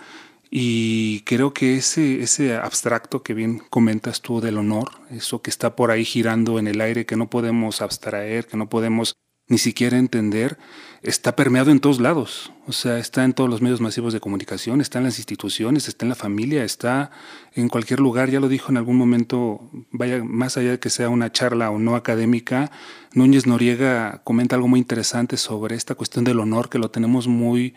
y 0.49 1.21
creo 1.21 1.53
que 1.53 1.77
ese, 1.77 2.21
ese 2.21 2.55
abstracto 2.55 3.23
que 3.23 3.33
bien 3.33 3.59
comentas 3.69 4.21
tú 4.21 4.41
del 4.41 4.57
honor, 4.57 4.89
eso 5.09 5.41
que 5.41 5.49
está 5.49 5.75
por 5.75 5.91
ahí 5.91 6.05
girando 6.05 6.59
en 6.59 6.67
el 6.67 6.81
aire, 6.81 7.05
que 7.05 7.15
no 7.17 7.29
podemos 7.29 7.81
abstraer, 7.81 8.47
que 8.47 8.57
no 8.57 8.69
podemos 8.69 9.17
ni 9.47 9.57
siquiera 9.57 9.97
entender, 9.97 10.57
está 11.01 11.35
permeado 11.35 11.71
en 11.71 11.79
todos 11.79 12.01
lados. 12.01 12.51
O 12.67 12.73
sea, 12.73 12.99
está 12.99 13.23
en 13.23 13.31
todos 13.33 13.49
los 13.49 13.61
medios 13.61 13.79
masivos 13.79 14.11
de 14.11 14.19
comunicación, 14.19 14.81
está 14.81 14.97
en 14.97 15.05
las 15.05 15.19
instituciones, 15.19 15.87
está 15.87 16.03
en 16.03 16.09
la 16.09 16.15
familia, 16.15 16.65
está 16.65 17.11
en 17.55 17.69
cualquier 17.69 18.01
lugar. 18.01 18.29
Ya 18.29 18.41
lo 18.41 18.49
dijo 18.49 18.71
en 18.71 18.77
algún 18.77 18.97
momento, 18.97 19.69
vaya, 19.91 20.21
más 20.21 20.57
allá 20.57 20.71
de 20.71 20.79
que 20.79 20.89
sea 20.89 21.07
una 21.07 21.31
charla 21.31 21.71
o 21.71 21.79
no 21.79 21.95
académica, 21.95 22.71
Núñez 23.13 23.47
Noriega 23.47 24.21
comenta 24.25 24.55
algo 24.55 24.67
muy 24.67 24.79
interesante 24.79 25.37
sobre 25.37 25.75
esta 25.75 25.95
cuestión 25.95 26.25
del 26.25 26.39
honor, 26.39 26.69
que 26.69 26.77
lo 26.77 26.91
tenemos 26.91 27.27
muy 27.27 27.73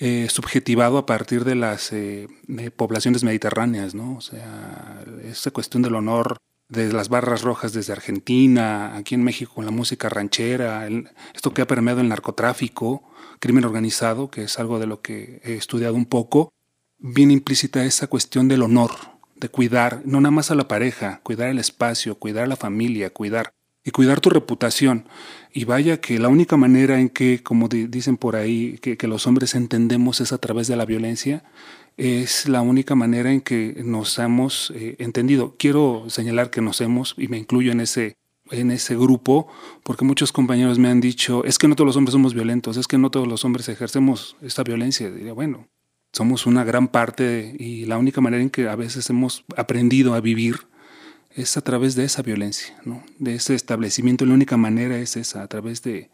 eh, 0.00 0.26
subjetivado 0.28 0.98
a 0.98 1.06
partir 1.06 1.44
de 1.44 1.54
las 1.54 1.92
eh, 1.92 2.26
eh, 2.58 2.70
poblaciones 2.72 3.22
mediterráneas, 3.22 3.94
¿no? 3.94 4.16
O 4.16 4.20
sea, 4.20 5.04
esa 5.22 5.52
cuestión 5.52 5.82
del 5.82 5.94
honor 5.94 6.36
de 6.72 6.90
las 6.90 7.10
barras 7.10 7.42
rojas 7.42 7.74
desde 7.74 7.92
Argentina, 7.92 8.96
aquí 8.96 9.14
en 9.14 9.22
México 9.22 9.52
con 9.54 9.66
la 9.66 9.70
música 9.70 10.08
ranchera, 10.08 10.88
esto 11.34 11.52
que 11.52 11.60
ha 11.60 11.66
permeado 11.66 12.00
el 12.00 12.08
narcotráfico, 12.08 13.02
crimen 13.40 13.64
organizado, 13.64 14.30
que 14.30 14.44
es 14.44 14.58
algo 14.58 14.78
de 14.78 14.86
lo 14.86 15.02
que 15.02 15.42
he 15.44 15.54
estudiado 15.54 15.94
un 15.94 16.06
poco, 16.06 16.50
bien 16.98 17.30
implícita 17.30 17.84
esa 17.84 18.06
cuestión 18.06 18.48
del 18.48 18.62
honor, 18.62 18.92
de 19.36 19.50
cuidar, 19.50 20.00
no 20.06 20.20
nada 20.22 20.30
más 20.30 20.50
a 20.50 20.54
la 20.54 20.66
pareja, 20.66 21.20
cuidar 21.22 21.50
el 21.50 21.58
espacio, 21.58 22.14
cuidar 22.14 22.44
a 22.44 22.48
la 22.48 22.56
familia, 22.56 23.10
cuidar 23.10 23.52
y 23.84 23.90
cuidar 23.90 24.20
tu 24.20 24.30
reputación. 24.30 25.06
Y 25.52 25.66
vaya 25.66 26.00
que 26.00 26.18
la 26.18 26.28
única 26.28 26.56
manera 26.56 26.98
en 27.00 27.10
que, 27.10 27.42
como 27.42 27.68
dicen 27.68 28.16
por 28.16 28.34
ahí, 28.34 28.78
que 28.78 29.08
los 29.08 29.26
hombres 29.26 29.54
entendemos 29.54 30.22
es 30.22 30.32
a 30.32 30.38
través 30.38 30.68
de 30.68 30.76
la 30.76 30.86
violencia, 30.86 31.44
es 31.96 32.48
la 32.48 32.62
única 32.62 32.94
manera 32.94 33.32
en 33.32 33.40
que 33.40 33.82
nos 33.84 34.18
hemos 34.18 34.72
eh, 34.74 34.96
entendido. 34.98 35.54
Quiero 35.58 36.04
señalar 36.08 36.50
que 36.50 36.60
nos 36.60 36.80
hemos, 36.80 37.14
y 37.18 37.28
me 37.28 37.38
incluyo 37.38 37.72
en 37.72 37.80
ese, 37.80 38.16
en 38.50 38.70
ese 38.70 38.96
grupo, 38.96 39.48
porque 39.82 40.04
muchos 40.04 40.32
compañeros 40.32 40.78
me 40.78 40.88
han 40.88 41.00
dicho, 41.00 41.44
es 41.44 41.58
que 41.58 41.68
no 41.68 41.76
todos 41.76 41.86
los 41.86 41.96
hombres 41.96 42.12
somos 42.12 42.34
violentos, 42.34 42.76
es 42.76 42.86
que 42.86 42.98
no 42.98 43.10
todos 43.10 43.28
los 43.28 43.44
hombres 43.44 43.68
ejercemos 43.68 44.36
esta 44.42 44.62
violencia. 44.62 45.10
Diría, 45.10 45.32
bueno, 45.32 45.68
somos 46.12 46.46
una 46.46 46.64
gran 46.64 46.88
parte 46.88 47.54
y 47.58 47.86
la 47.86 47.98
única 47.98 48.20
manera 48.20 48.42
en 48.42 48.50
que 48.50 48.68
a 48.68 48.76
veces 48.76 49.08
hemos 49.10 49.44
aprendido 49.56 50.14
a 50.14 50.20
vivir 50.20 50.66
es 51.34 51.56
a 51.56 51.62
través 51.62 51.94
de 51.94 52.04
esa 52.04 52.22
violencia, 52.22 52.78
¿no? 52.84 53.02
de 53.18 53.34
ese 53.34 53.54
establecimiento. 53.54 54.26
La 54.26 54.34
única 54.34 54.58
manera 54.58 54.98
es 54.98 55.16
esa, 55.16 55.42
a 55.42 55.48
través 55.48 55.82
de 55.82 56.10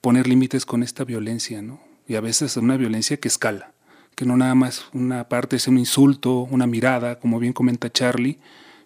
poner 0.00 0.26
límites 0.26 0.64
con 0.64 0.82
esta 0.82 1.04
violencia, 1.04 1.60
¿no? 1.60 1.80
y 2.08 2.14
a 2.14 2.22
veces 2.22 2.56
una 2.56 2.78
violencia 2.78 3.18
que 3.18 3.28
escala 3.28 3.71
que 4.14 4.24
no 4.24 4.36
nada 4.36 4.54
más 4.54 4.86
una 4.92 5.28
parte 5.28 5.56
es 5.56 5.68
un 5.68 5.78
insulto, 5.78 6.40
una 6.50 6.66
mirada, 6.66 7.18
como 7.18 7.38
bien 7.38 7.52
comenta 7.52 7.90
Charlie, 7.90 8.38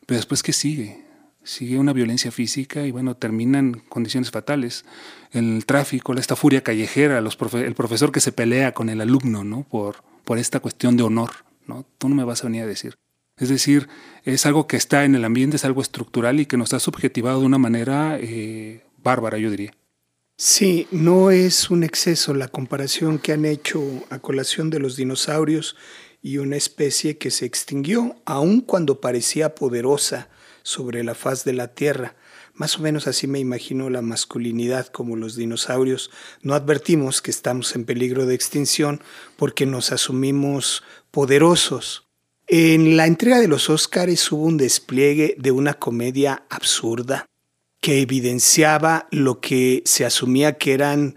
pero 0.07 0.17
después 0.19 0.43
¿qué 0.43 0.53
sigue? 0.53 1.05
Sigue 1.43 1.79
una 1.79 1.93
violencia 1.93 2.31
física 2.33 2.87
y 2.87 2.91
bueno, 2.91 3.17
terminan 3.17 3.83
condiciones 3.89 4.31
fatales. 4.31 4.85
El 5.31 5.65
tráfico, 5.65 6.13
esta 6.15 6.35
furia 6.35 6.63
callejera, 6.63 7.19
el 7.19 7.75
profesor 7.75 8.11
que 8.11 8.21
se 8.21 8.33
pelea 8.33 8.73
con 8.73 8.89
el 8.89 9.01
alumno, 9.01 9.45
¿no? 9.45 9.63
Por, 9.63 10.03
por 10.25 10.39
esta 10.39 10.59
cuestión 10.59 10.97
de 10.97 11.05
honor, 11.05 11.31
¿no? 11.67 11.87
Tú 11.99 12.09
no 12.09 12.17
me 12.17 12.25
vas 12.25 12.43
a 12.43 12.49
venir 12.49 12.63
a 12.63 12.67
decir. 12.67 12.97
Es 13.39 13.49
decir, 13.49 13.89
es 14.25 14.47
algo 14.47 14.67
que 14.67 14.77
está 14.77 15.05
en 15.05 15.15
el 15.15 15.25
ambiente, 15.25 15.57
es 15.57 15.65
algo 15.65 15.83
estructural 15.83 16.41
y 16.41 16.47
que 16.47 16.57
nos 16.57 16.73
ha 16.73 16.81
subjetivado 16.81 17.41
de 17.41 17.47
una 17.47 17.59
manera 17.59 18.19
eh, 18.19 18.83
bárbara, 19.03 19.39
yo 19.39 19.51
diría. 19.51 19.73
Sí, 20.39 20.87
no 20.91 21.31
es 21.31 21.71
un 21.71 21.83
exceso 21.83 22.35
la 22.35 22.49
comparación 22.49 23.19
que 23.19 23.33
han 23.33 23.47
hecho 23.47 23.83
a 24.11 24.19
colación 24.19 24.69
de 24.69 24.79
los 24.79 24.95
dinosaurios 24.95 25.77
y 26.21 26.37
una 26.37 26.57
especie 26.57 27.17
que 27.17 27.31
se 27.31 27.47
extinguió 27.47 28.17
aun 28.27 28.61
cuando 28.61 29.01
parecía 29.01 29.55
poderosa 29.55 30.29
sobre 30.63 31.05
la 31.05 31.15
faz 31.15 31.45
de 31.45 31.55
la 31.55 31.69
Tierra. 31.69 32.17
Más 32.53 32.79
o 32.79 32.83
menos 32.83 33.07
así 33.07 33.27
me 33.27 33.39
imagino 33.39 33.89
la 33.89 34.03
masculinidad 34.03 34.89
como 34.89 35.17
los 35.17 35.37
dinosaurios. 35.37 36.11
No 36.43 36.53
advertimos 36.53 37.23
que 37.23 37.31
estamos 37.31 37.75
en 37.75 37.87
peligro 37.87 38.27
de 38.27 38.35
extinción 38.35 39.01
porque 39.37 39.65
nos 39.65 39.91
asumimos 39.91 40.83
poderosos. 41.13 42.09
En 42.47 42.99
la 42.99 43.07
entrega 43.07 43.41
de 43.41 43.49
los 43.49 43.71
Óscares 43.71 44.31
hubo 44.31 44.45
un 44.45 44.59
despliegue 44.59 45.35
de 45.39 45.51
una 45.51 45.73
comedia 45.73 46.45
absurda 46.51 47.27
que 47.81 48.01
evidenciaba 48.01 49.07
lo 49.11 49.41
que 49.41 49.83
se 49.85 50.05
asumía 50.05 50.59
que 50.59 50.73
eran 50.73 51.17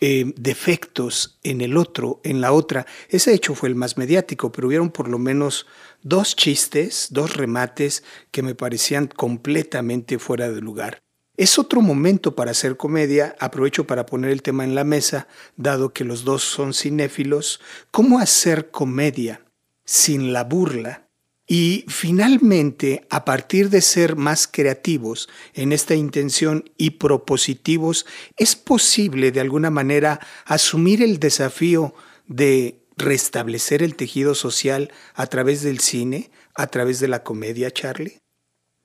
eh, 0.00 0.32
defectos 0.36 1.38
en 1.42 1.60
el 1.60 1.76
otro, 1.76 2.20
en 2.22 2.40
la 2.40 2.52
otra. 2.52 2.86
Ese 3.08 3.34
hecho 3.34 3.56
fue 3.56 3.68
el 3.68 3.74
más 3.74 3.96
mediático, 3.96 4.52
pero 4.52 4.68
hubieron 4.68 4.90
por 4.90 5.08
lo 5.08 5.18
menos 5.18 5.66
dos 6.02 6.36
chistes, 6.36 7.08
dos 7.10 7.36
remates 7.36 8.04
que 8.30 8.42
me 8.42 8.54
parecían 8.54 9.08
completamente 9.08 10.20
fuera 10.20 10.50
de 10.50 10.60
lugar. 10.60 11.02
Es 11.36 11.58
otro 11.58 11.80
momento 11.80 12.36
para 12.36 12.52
hacer 12.52 12.76
comedia, 12.76 13.34
aprovecho 13.40 13.86
para 13.88 14.06
poner 14.06 14.30
el 14.30 14.42
tema 14.42 14.62
en 14.64 14.76
la 14.76 14.84
mesa, 14.84 15.26
dado 15.56 15.92
que 15.92 16.04
los 16.04 16.24
dos 16.24 16.42
son 16.44 16.74
cinéfilos, 16.74 17.60
cómo 17.90 18.20
hacer 18.20 18.70
comedia 18.70 19.44
sin 19.84 20.32
la 20.32 20.44
burla 20.44 21.07
y 21.50 21.86
finalmente, 21.88 23.06
a 23.08 23.24
partir 23.24 23.70
de 23.70 23.80
ser 23.80 24.16
más 24.16 24.46
creativos 24.46 25.30
en 25.54 25.72
esta 25.72 25.94
intención 25.94 26.70
y 26.76 26.90
propositivos, 26.90 28.04
es 28.36 28.54
posible 28.54 29.32
de 29.32 29.40
alguna 29.40 29.70
manera 29.70 30.20
asumir 30.44 31.02
el 31.02 31.18
desafío 31.18 31.94
de 32.26 32.82
restablecer 32.98 33.82
el 33.82 33.96
tejido 33.96 34.34
social 34.34 34.92
a 35.14 35.26
través 35.26 35.62
del 35.62 35.80
cine, 35.80 36.30
a 36.54 36.66
través 36.66 37.00
de 37.00 37.08
la 37.08 37.22
comedia, 37.22 37.70
Charlie? 37.70 38.18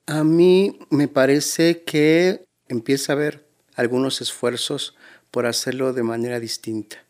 A 0.06 0.24
mí 0.24 0.78
me 0.88 1.06
parece 1.06 1.82
que 1.82 2.46
empieza 2.68 3.12
a 3.12 3.16
haber 3.16 3.46
algunos 3.74 4.22
esfuerzos 4.22 4.96
por 5.30 5.44
hacerlo 5.44 5.92
de 5.92 6.02
manera 6.02 6.40
distinta. 6.40 7.04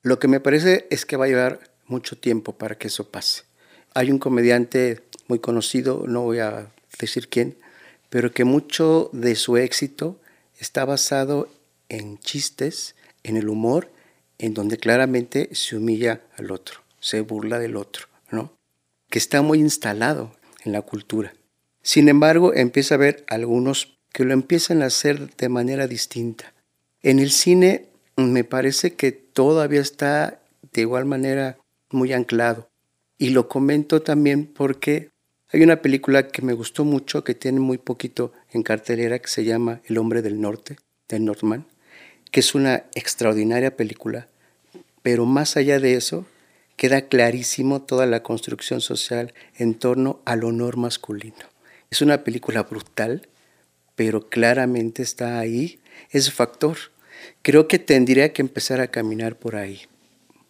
Lo 0.00 0.18
que 0.18 0.28
me 0.28 0.40
parece 0.40 0.86
es 0.90 1.04
que 1.04 1.18
va 1.18 1.26
a 1.26 1.28
llevar 1.28 1.74
mucho 1.86 2.16
tiempo 2.16 2.56
para 2.56 2.78
que 2.78 2.88
eso 2.88 3.10
pase. 3.10 3.42
Hay 3.94 4.10
un 4.10 4.18
comediante 4.18 5.02
muy 5.28 5.38
conocido, 5.38 6.04
no 6.08 6.22
voy 6.22 6.40
a 6.40 6.72
decir 6.98 7.28
quién, 7.28 7.56
pero 8.10 8.32
que 8.32 8.44
mucho 8.44 9.08
de 9.12 9.36
su 9.36 9.56
éxito 9.56 10.20
está 10.58 10.84
basado 10.84 11.48
en 11.88 12.18
chistes, 12.18 12.96
en 13.22 13.36
el 13.36 13.48
humor, 13.48 13.90
en 14.38 14.52
donde 14.52 14.78
claramente 14.78 15.48
se 15.52 15.76
humilla 15.76 16.22
al 16.36 16.50
otro, 16.50 16.80
se 16.98 17.20
burla 17.20 17.60
del 17.60 17.76
otro, 17.76 18.06
¿no? 18.30 18.52
Que 19.10 19.18
está 19.18 19.42
muy 19.42 19.60
instalado 19.60 20.34
en 20.64 20.72
la 20.72 20.82
cultura. 20.82 21.32
Sin 21.82 22.08
embargo, 22.08 22.52
empieza 22.52 22.94
a 22.94 22.96
haber 22.96 23.24
algunos 23.28 23.96
que 24.12 24.24
lo 24.24 24.32
empiezan 24.32 24.82
a 24.82 24.86
hacer 24.86 25.36
de 25.36 25.48
manera 25.48 25.86
distinta. 25.86 26.52
En 27.02 27.20
el 27.20 27.30
cine 27.30 27.86
me 28.16 28.42
parece 28.42 28.94
que 28.94 29.12
todavía 29.12 29.80
está 29.80 30.40
de 30.72 30.80
igual 30.80 31.04
manera 31.04 31.58
muy 31.90 32.12
anclado. 32.12 32.68
Y 33.18 33.30
lo 33.30 33.48
comento 33.48 34.02
también 34.02 34.46
porque 34.46 35.10
hay 35.48 35.62
una 35.62 35.82
película 35.82 36.28
que 36.28 36.42
me 36.42 36.52
gustó 36.52 36.84
mucho, 36.84 37.22
que 37.22 37.34
tiene 37.34 37.60
muy 37.60 37.78
poquito 37.78 38.32
en 38.50 38.62
cartelera, 38.62 39.20
que 39.20 39.28
se 39.28 39.44
llama 39.44 39.80
El 39.84 39.98
hombre 39.98 40.20
del 40.20 40.40
norte, 40.40 40.78
de 41.08 41.20
Northman, 41.20 41.66
que 42.32 42.40
es 42.40 42.54
una 42.54 42.86
extraordinaria 42.94 43.76
película, 43.76 44.28
pero 45.02 45.26
más 45.26 45.56
allá 45.56 45.78
de 45.78 45.94
eso, 45.94 46.26
queda 46.76 47.02
clarísimo 47.02 47.82
toda 47.82 48.06
la 48.06 48.22
construcción 48.22 48.80
social 48.80 49.32
en 49.56 49.74
torno 49.74 50.20
al 50.24 50.44
honor 50.44 50.76
masculino. 50.76 51.36
Es 51.90 52.02
una 52.02 52.24
película 52.24 52.64
brutal, 52.64 53.28
pero 53.94 54.28
claramente 54.28 55.02
está 55.02 55.38
ahí 55.38 55.78
ese 56.10 56.30
factor. 56.30 56.76
Creo 57.42 57.68
que 57.68 57.78
tendría 57.78 58.32
que 58.32 58.42
empezar 58.42 58.80
a 58.80 58.88
caminar 58.88 59.36
por 59.38 59.54
ahí. 59.54 59.82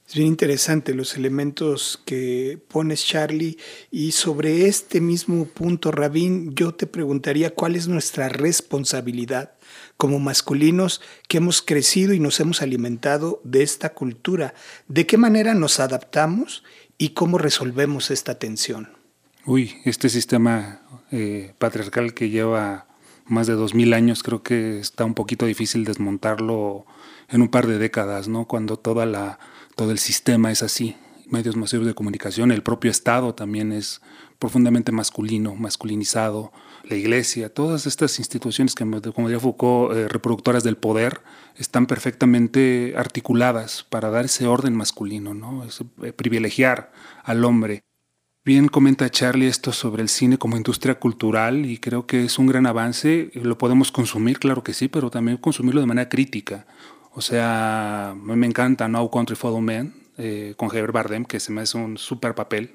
Es 0.07 0.15
bien 0.15 0.29
interesante 0.29 0.93
los 0.93 1.17
elementos 1.17 2.01
que 2.05 2.59
pones, 2.69 3.05
Charlie. 3.05 3.59
Y 3.91 4.13
sobre 4.13 4.67
este 4.67 5.01
mismo 5.01 5.47
punto, 5.47 5.91
Rabín, 5.93 6.55
yo 6.55 6.75
te 6.75 6.87
preguntaría 6.87 7.55
cuál 7.55 7.75
es 7.75 7.89
nuestra 7.89 8.29
responsabilidad 8.29 9.53
como 9.97 10.19
masculinos 10.19 11.01
que 11.27 11.39
hemos 11.39 11.63
crecido 11.63 12.13
y 12.13 12.21
nos 12.21 12.39
hemos 12.41 12.61
alimentado 12.61 13.41
de 13.45 13.63
esta 13.63 13.95
cultura. 13.95 14.55
¿De 14.89 15.07
qué 15.07 15.17
manera 15.17 15.55
nos 15.55 15.81
adaptamos 15.81 16.65
y 16.99 17.11
cómo 17.11 17.39
resolvemos 17.39 18.11
esta 18.11 18.39
tensión? 18.39 18.91
Uy, 19.47 19.77
este 19.85 20.11
sistema 20.11 20.83
eh, 21.13 21.55
patriarcal 21.59 22.13
que 22.13 22.29
lleva 22.29 22.87
más 23.27 23.47
de 23.47 23.55
dos 23.55 23.75
mil 23.75 23.95
años, 23.95 24.23
creo 24.23 24.43
que 24.43 24.79
está 24.79 25.05
un 25.05 25.15
poquito 25.15 25.47
difícil 25.47 25.85
desmontarlo 25.85 26.85
en 27.29 27.41
un 27.41 27.49
par 27.49 27.67
de 27.67 27.79
décadas, 27.79 28.29
¿no? 28.29 28.47
Cuando 28.47 28.77
toda 28.77 29.07
la 29.07 29.39
todo 29.75 29.91
el 29.91 29.99
sistema 29.99 30.51
es 30.51 30.63
así, 30.63 30.97
medios 31.29 31.57
masivos 31.57 31.87
de 31.87 31.95
comunicación, 31.95 32.53
el 32.53 32.63
propio 32.63 32.91
Estado 32.91 33.35
también 33.35 33.73
es 33.73 34.01
profundamente 34.39 34.93
masculino, 34.93 35.55
masculinizado, 35.55 36.53
la 36.85 36.97
iglesia, 36.97 37.53
todas 37.53 37.87
estas 37.87 38.19
instituciones 38.19 38.75
que, 38.75 38.85
como 38.85 39.29
diría 39.29 39.41
Foucault, 39.41 39.97
eh, 39.97 40.09
reproductoras 40.09 40.65
del 40.65 40.77
poder, 40.77 41.23
están 41.57 41.87
perfectamente 41.87 42.95
articuladas 42.97 43.85
para 43.89 44.11
dar 44.11 44.27
ese 44.27 44.47
orden 44.47 44.75
masculino, 44.77 45.33
¿no? 45.33 45.65
Eh, 46.03 46.13
privilegiar 46.13 46.93
al 47.23 47.45
hombre. 47.45 47.85
Bien 48.45 48.69
comenta 48.69 49.09
Charlie 49.09 49.47
esto 49.47 49.73
sobre 49.73 50.03
el 50.03 50.11
cine 50.11 50.37
como 50.37 50.59
industria 50.59 50.97
cultural 50.97 51.65
y 51.65 51.79
creo 51.79 52.07
que 52.07 52.25
es 52.25 52.39
un 52.39 52.47
gran 52.47 52.67
avance. 52.67 53.31
Lo 53.33 53.57
podemos 53.57 53.91
consumir, 53.91 54.39
claro 54.39 54.63
que 54.63 54.75
sí, 54.75 54.89
pero 54.89 55.09
también 55.11 55.39
consumirlo 55.39 55.81
de 55.81 55.87
manera 55.87 56.11
crítica. 56.11 56.67
O 57.15 57.21
sea, 57.21 58.17
me 58.23 58.47
encanta 58.47 58.89
No 58.89 59.09
Country 59.09 59.37
for 59.37 59.53
Old 59.53 59.63
Men 59.63 59.95
eh, 60.19 60.55
con 60.57 60.69
Javier 60.69 60.91
Bardem, 60.91 61.25
que 61.25 61.39
se 61.39 61.53
me 61.53 61.61
hace 61.61 61.79
un 61.79 61.97
súper 61.97 62.35
papel. 62.35 62.75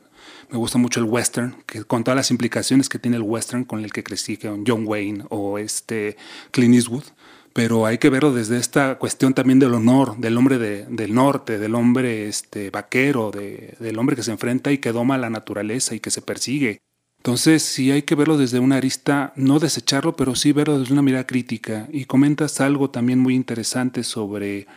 Me 0.50 0.58
gusta 0.58 0.78
mucho 0.78 1.02
el 1.02 1.06
western, 1.06 1.62
que 1.66 1.84
con 1.84 2.06
todas 2.06 2.16
las 2.16 2.32
implicaciones 2.32 2.88
que 2.88 3.00
tiene 3.00 3.18
el 3.18 3.24
western 3.24 3.66
con 3.66 3.84
el 3.84 3.92
que 3.92 4.04
crecí, 4.04 4.38
con 4.38 4.64
John 4.66 4.84
Wayne 4.86 5.26
o 5.30 5.58
este 5.58 6.16
Clint 6.52 6.76
Eastwood. 6.76 7.04
Pero 7.52 7.86
hay 7.86 7.98
que 7.98 8.10
verlo 8.10 8.32
desde 8.32 8.58
esta 8.58 8.98
cuestión 8.98 9.34
también 9.34 9.60
del 9.60 9.74
honor, 9.74 10.18
del 10.18 10.38
hombre 10.38 10.58
del 10.58 11.14
norte, 11.14 11.58
del 11.58 11.76
hombre 11.76 12.28
este, 12.30 12.70
vaquero, 12.70 13.32
del 13.32 14.00
hombre 14.00 14.16
que 14.16 14.24
se 14.24 14.32
enfrenta 14.32 14.72
y 14.72 14.78
que 14.78 14.94
doma 14.94 15.18
la 15.18 15.30
naturaleza 15.30 15.96
y 15.96 16.00
que 16.00 16.12
se 16.12 16.22
persigue 16.22 16.80
entonces, 17.20 17.64
sí 17.64 17.92
hay 17.92 18.04
que 18.04 18.16
verlo 18.16 18.38
desde 18.38 18.60
una 18.60 18.78
arista, 18.78 19.34
no 19.36 19.60
desecharlo, 19.60 20.16
pero 20.16 20.36
sí 20.36 20.54
verlo 20.54 20.80
desde 20.80 20.94
una 20.94 21.02
mirada 21.02 21.28
crítica. 21.28 21.90
Y 21.92 22.06
comentas 22.06 22.62
algo 22.62 22.92
también 22.92 23.20
muy 23.20 23.36
interesante 23.36 24.04
sobre 24.04 24.68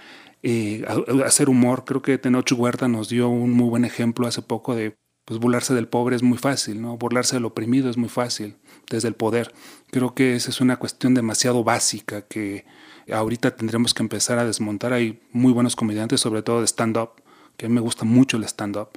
eh, 0.42 0.84
hacer 1.24 1.48
humor. 1.48 1.84
Creo 1.84 2.02
que 2.02 2.18
Tenoch 2.18 2.50
Huerta 2.52 2.88
nos 2.88 3.08
dio 3.08 3.28
un 3.28 3.52
muy 3.52 3.68
buen 3.68 3.84
ejemplo 3.84 4.26
hace 4.26 4.42
poco 4.42 4.74
de 4.74 4.96
pues 5.24 5.38
burlarse 5.38 5.72
del 5.72 5.86
pobre 5.86 6.16
es 6.16 6.24
muy 6.24 6.36
fácil, 6.36 6.82
¿no? 6.82 6.96
Burlarse 6.98 7.36
del 7.36 7.44
oprimido 7.44 7.88
es 7.88 7.96
muy 7.96 8.08
fácil, 8.08 8.56
desde 8.90 9.06
el 9.06 9.14
poder. 9.14 9.54
Creo 9.92 10.14
que 10.14 10.34
esa 10.34 10.50
es 10.50 10.60
una 10.60 10.78
cuestión 10.78 11.14
demasiado 11.14 11.62
básica 11.62 12.22
que 12.22 12.64
ahorita 13.10 13.54
tendremos 13.54 13.94
que 13.94 14.02
empezar 14.02 14.40
a 14.40 14.44
desmontar. 14.44 14.92
Hay 14.92 15.22
muy 15.30 15.52
buenos 15.52 15.76
comediantes, 15.76 16.20
sobre 16.20 16.42
todo 16.42 16.58
de 16.58 16.66
stand-up, 16.66 17.21
que 17.56 17.68
me 17.68 17.80
gusta 17.80 18.04
mucho 18.04 18.36
el 18.36 18.44
stand-up. 18.44 18.88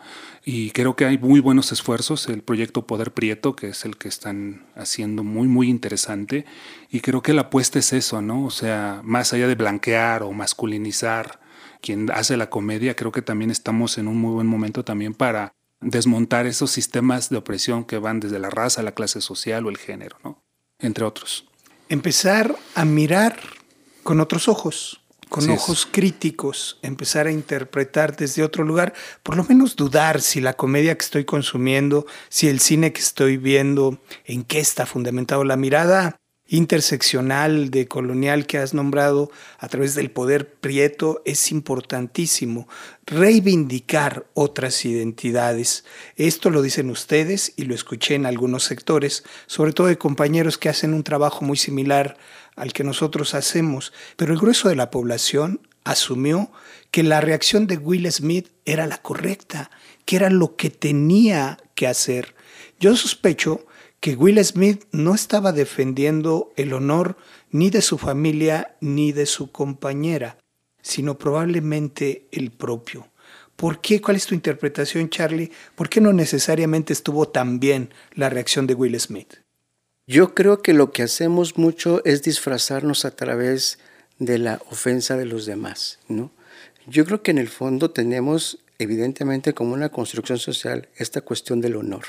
Y 0.43 0.71
creo 0.71 0.95
que 0.95 1.05
hay 1.05 1.17
muy 1.17 1.39
buenos 1.39 1.71
esfuerzos. 1.71 2.27
El 2.27 2.41
proyecto 2.41 2.87
Poder 2.87 3.13
Prieto, 3.13 3.55
que 3.55 3.69
es 3.69 3.85
el 3.85 3.97
que 3.97 4.07
están 4.07 4.65
haciendo 4.75 5.23
muy, 5.23 5.47
muy 5.47 5.69
interesante. 5.69 6.45
Y 6.89 7.01
creo 7.01 7.21
que 7.21 7.33
la 7.33 7.41
apuesta 7.41 7.79
es 7.79 7.93
eso, 7.93 8.21
¿no? 8.21 8.45
O 8.45 8.51
sea, 8.51 9.01
más 9.03 9.33
allá 9.33 9.47
de 9.47 9.55
blanquear 9.55 10.23
o 10.23 10.31
masculinizar 10.31 11.39
quien 11.81 12.09
hace 12.11 12.37
la 12.37 12.49
comedia, 12.49 12.95
creo 12.95 13.11
que 13.11 13.21
también 13.21 13.51
estamos 13.51 13.97
en 13.97 14.07
un 14.07 14.17
muy 14.17 14.33
buen 14.33 14.47
momento 14.47 14.83
también 14.83 15.13
para 15.13 15.53
desmontar 15.81 16.47
esos 16.47 16.71
sistemas 16.71 17.29
de 17.29 17.37
opresión 17.37 17.85
que 17.85 17.99
van 17.99 18.19
desde 18.19 18.39
la 18.39 18.49
raza, 18.49 18.81
la 18.81 18.93
clase 18.93 19.21
social 19.21 19.65
o 19.65 19.69
el 19.69 19.77
género, 19.77 20.17
¿no? 20.23 20.43
Entre 20.79 21.05
otros. 21.05 21.45
Empezar 21.89 22.55
a 22.73 22.85
mirar 22.85 23.39
con 24.01 24.19
otros 24.19 24.47
ojos 24.47 25.01
con 25.29 25.49
ojos 25.49 25.87
críticos, 25.89 26.79
empezar 26.81 27.27
a 27.27 27.31
interpretar 27.31 28.15
desde 28.15 28.43
otro 28.43 28.63
lugar, 28.63 28.93
por 29.23 29.35
lo 29.35 29.43
menos 29.43 29.75
dudar 29.75 30.21
si 30.21 30.41
la 30.41 30.53
comedia 30.53 30.97
que 30.97 31.05
estoy 31.05 31.25
consumiendo, 31.25 32.05
si 32.29 32.47
el 32.47 32.59
cine 32.59 32.93
que 32.93 33.01
estoy 33.01 33.37
viendo, 33.37 33.99
en 34.25 34.43
qué 34.43 34.59
está 34.59 34.85
fundamentado 34.85 35.43
la 35.43 35.57
mirada 35.57 36.19
interseccional 36.47 37.71
de 37.71 37.87
colonial 37.87 38.45
que 38.45 38.57
has 38.57 38.73
nombrado 38.73 39.31
a 39.57 39.67
través 39.67 39.95
del 39.95 40.11
poder 40.11 40.53
prieto 40.53 41.21
es 41.25 41.51
importantísimo. 41.51 42.67
Reivindicar 43.05 44.27
otras 44.33 44.85
identidades. 44.85 45.85
Esto 46.15 46.49
lo 46.49 46.61
dicen 46.61 46.89
ustedes 46.89 47.53
y 47.55 47.63
lo 47.63 47.73
escuché 47.73 48.15
en 48.15 48.25
algunos 48.25 48.63
sectores, 48.63 49.23
sobre 49.47 49.73
todo 49.73 49.87
de 49.87 49.97
compañeros 49.97 50.57
que 50.57 50.69
hacen 50.69 50.93
un 50.93 51.03
trabajo 51.03 51.43
muy 51.43 51.57
similar 51.57 52.17
al 52.55 52.73
que 52.73 52.83
nosotros 52.83 53.33
hacemos, 53.33 53.91
pero 54.15 54.33
el 54.33 54.39
grueso 54.39 54.69
de 54.69 54.75
la 54.75 54.91
población 54.91 55.61
asumió 55.83 56.51
que 56.91 57.03
la 57.03 57.21
reacción 57.21 57.67
de 57.67 57.77
Will 57.77 58.09
Smith 58.11 58.49
era 58.65 58.87
la 58.87 58.97
correcta, 58.97 59.71
que 60.05 60.15
era 60.15 60.29
lo 60.29 60.55
que 60.55 60.69
tenía 60.69 61.57
que 61.75 61.87
hacer. 61.87 62.35
Yo 62.79 62.95
sospecho 62.95 63.65
que 64.05 64.15
Will 64.15 64.37
Smith 64.45 64.85
no 64.91 65.15
estaba 65.15 65.51
defendiendo 65.51 66.53
el 66.57 66.73
honor 66.73 67.17
ni 67.49 67.71
de 67.71 67.81
su 67.81 67.97
familia 67.97 68.75
ni 68.79 69.13
de 69.13 69.25
su 69.25 69.51
compañera, 69.51 70.37
sino 70.83 71.17
probablemente 71.17 72.27
el 72.31 72.51
propio. 72.51 73.07
¿Por 73.55 73.81
qué? 73.81 74.01
¿Cuál 74.01 74.17
es 74.17 74.27
tu 74.27 74.35
interpretación, 74.35 75.09
Charlie? 75.09 75.51
¿Por 75.73 75.89
qué 75.89 76.01
no 76.01 76.13
necesariamente 76.13 76.93
estuvo 76.93 77.29
tan 77.29 77.59
bien 77.59 77.95
la 78.13 78.29
reacción 78.29 78.67
de 78.67 78.75
Will 78.75 78.99
Smith? 78.99 79.37
Yo 80.05 80.35
creo 80.35 80.61
que 80.61 80.75
lo 80.75 80.91
que 80.91 81.01
hacemos 81.01 81.57
mucho 81.57 82.05
es 82.05 82.21
disfrazarnos 82.21 83.05
a 83.05 83.15
través 83.15 83.79
de 84.19 84.37
la 84.37 84.61
ofensa 84.69 85.17
de 85.17 85.25
los 85.25 85.47
demás, 85.47 85.97
¿no? 86.09 86.29
Yo 86.85 87.05
creo 87.05 87.23
que 87.23 87.31
en 87.31 87.39
el 87.39 87.49
fondo 87.49 87.89
tenemos 87.89 88.59
evidentemente 88.77 89.55
como 89.55 89.73
una 89.73 89.89
construcción 89.89 90.37
social 90.37 90.89
esta 90.95 91.21
cuestión 91.21 91.59
del 91.59 91.75
honor. 91.75 92.05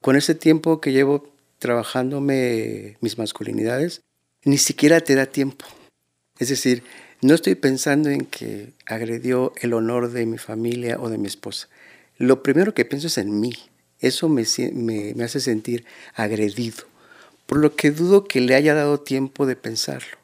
Con 0.00 0.16
ese 0.16 0.34
tiempo 0.34 0.80
que 0.80 0.92
llevo 0.92 1.32
trabajándome 1.58 2.96
mis 3.00 3.18
masculinidades, 3.18 4.02
ni 4.44 4.58
siquiera 4.58 5.00
te 5.00 5.14
da 5.14 5.26
tiempo. 5.26 5.64
Es 6.38 6.48
decir, 6.48 6.84
no 7.20 7.34
estoy 7.34 7.56
pensando 7.56 8.10
en 8.10 8.26
que 8.26 8.72
agredió 8.86 9.52
el 9.60 9.72
honor 9.74 10.12
de 10.12 10.24
mi 10.24 10.38
familia 10.38 10.98
o 11.00 11.08
de 11.08 11.18
mi 11.18 11.26
esposa. 11.26 11.68
Lo 12.16 12.42
primero 12.42 12.74
que 12.74 12.84
pienso 12.84 13.08
es 13.08 13.18
en 13.18 13.40
mí. 13.40 13.54
Eso 13.98 14.28
me, 14.28 14.44
me, 14.72 15.24
hace 15.24 15.40
sentir 15.40 15.84
agredido. 16.14 16.84
Por 17.46 17.58
lo 17.58 17.74
que 17.74 17.90
dudo 17.90 18.24
que 18.24 18.40
le 18.40 18.54
haya 18.54 18.74
dado 18.74 19.00
tiempo 19.00 19.46
de 19.46 19.56
pensarlo. 19.56 20.18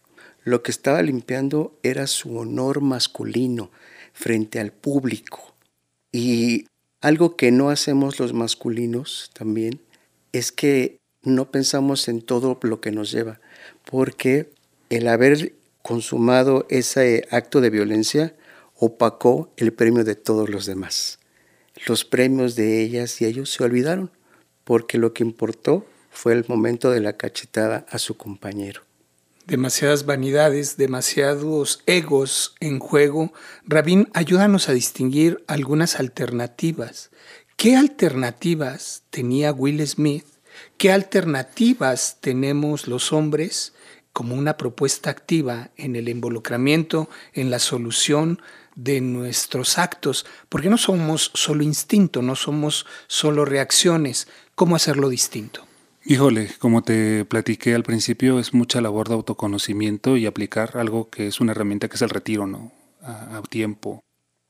Lo 0.45 0.63
que 0.63 0.71
estaba 0.71 1.03
limpiando 1.03 1.77
era 1.83 2.07
su 2.07 2.37
honor 2.37 2.81
masculino 2.81 3.71
frente 4.13 4.61
al 4.61 4.71
público. 4.71 5.55
Y 6.13 6.67
algo 7.05 7.37
que 7.37 7.51
no 7.51 7.69
hacemos 7.69 8.19
los 8.19 8.33
masculinos 8.33 9.31
también 9.35 9.79
es 10.33 10.53
que 10.53 10.97
no 11.23 11.51
pensamos 11.51 12.09
en 12.09 12.23
todo 12.23 12.59
lo 12.63 12.81
que 12.81 12.93
nos 12.93 13.11
lleva, 13.11 13.41
porque 13.85 14.49
el 14.89 15.07
haber 15.09 15.53
consumado 15.83 16.65
ese 16.71 17.29
acto 17.31 17.61
de 17.61 17.69
violencia 17.69 18.35
opacó 18.79 19.53
el 19.59 19.75
premio 19.75 20.03
de 20.03 20.15
todos 20.15 20.49
los 20.49 20.65
demás. 20.65 21.19
Los 21.87 22.07
premios 22.07 22.57
de 22.57 22.81
ellas 22.81 23.21
y 23.21 23.27
ellos 23.27 23.53
se 23.53 23.65
olvidaron, 23.65 24.11
porque 24.65 24.97
lo 24.97 25.13
que 25.13 25.25
importó 25.25 25.85
fue 26.11 26.33
el 26.33 26.47
momento 26.49 26.91
de 26.91 27.01
la 27.01 27.19
cachetada 27.19 27.85
a 27.91 27.99
su 27.99 28.17
compañero. 28.17 28.81
Demasiadas 29.47 30.07
vanidades, 30.07 30.77
demasiados 30.77 31.83
egos 31.87 32.55
en 32.61 32.79
juego. 32.79 33.33
Rabín, 33.65 34.09
ayúdanos 34.15 34.69
a 34.69 34.73
distinguir 34.73 35.45
algunas 35.47 36.01
alternativas. 36.01 37.11
¿Qué 37.57 37.77
alternativas 37.77 39.03
tenía 39.11 39.53
Will 39.53 39.87
Smith 39.87 40.27
¿Qué 40.77 40.93
alternativas 40.93 42.19
tenemos 42.21 42.87
los 42.87 43.13
hombres 43.13 43.75
como 44.13 44.35
una 44.35 44.57
propuesta 44.57 45.11
activa 45.11 45.71
en 45.77 45.97
el 45.97 46.09
involucramiento, 46.09 47.09
en 47.33 47.51
la 47.51 47.59
solución 47.59 48.41
de 48.75 49.01
nuestros 49.01 49.79
actos? 49.79 50.27
Porque 50.49 50.71
no 50.71 50.79
somos 50.79 51.31
solo 51.35 51.63
instinto, 51.63 52.23
no 52.23 52.37
somos 52.37 52.87
solo 53.07 53.45
reacciones. 53.45 54.29
¿Cómo 54.55 54.77
hacerlo 54.77 55.09
distinto? 55.09 55.67
Híjole, 56.07 56.51
como 56.59 56.83
te 56.83 57.25
platiqué 57.25 57.75
al 57.75 57.83
principio, 57.83 58.39
es 58.39 58.53
mucha 58.53 58.83
labor 58.83 59.09
de 59.09 59.15
autoconocimiento 59.15 60.19
y 60.19 60.27
aplicar 60.27 60.77
algo 60.77 61.09
que 61.09 61.27
es 61.27 61.41
una 61.41 61.53
herramienta 61.53 61.89
que 61.89 61.97
es 61.97 62.03
el 62.03 62.11
retiro, 62.11 62.47
¿no? 62.47 62.73
A, 63.01 63.41
tiempo. 63.49 64.03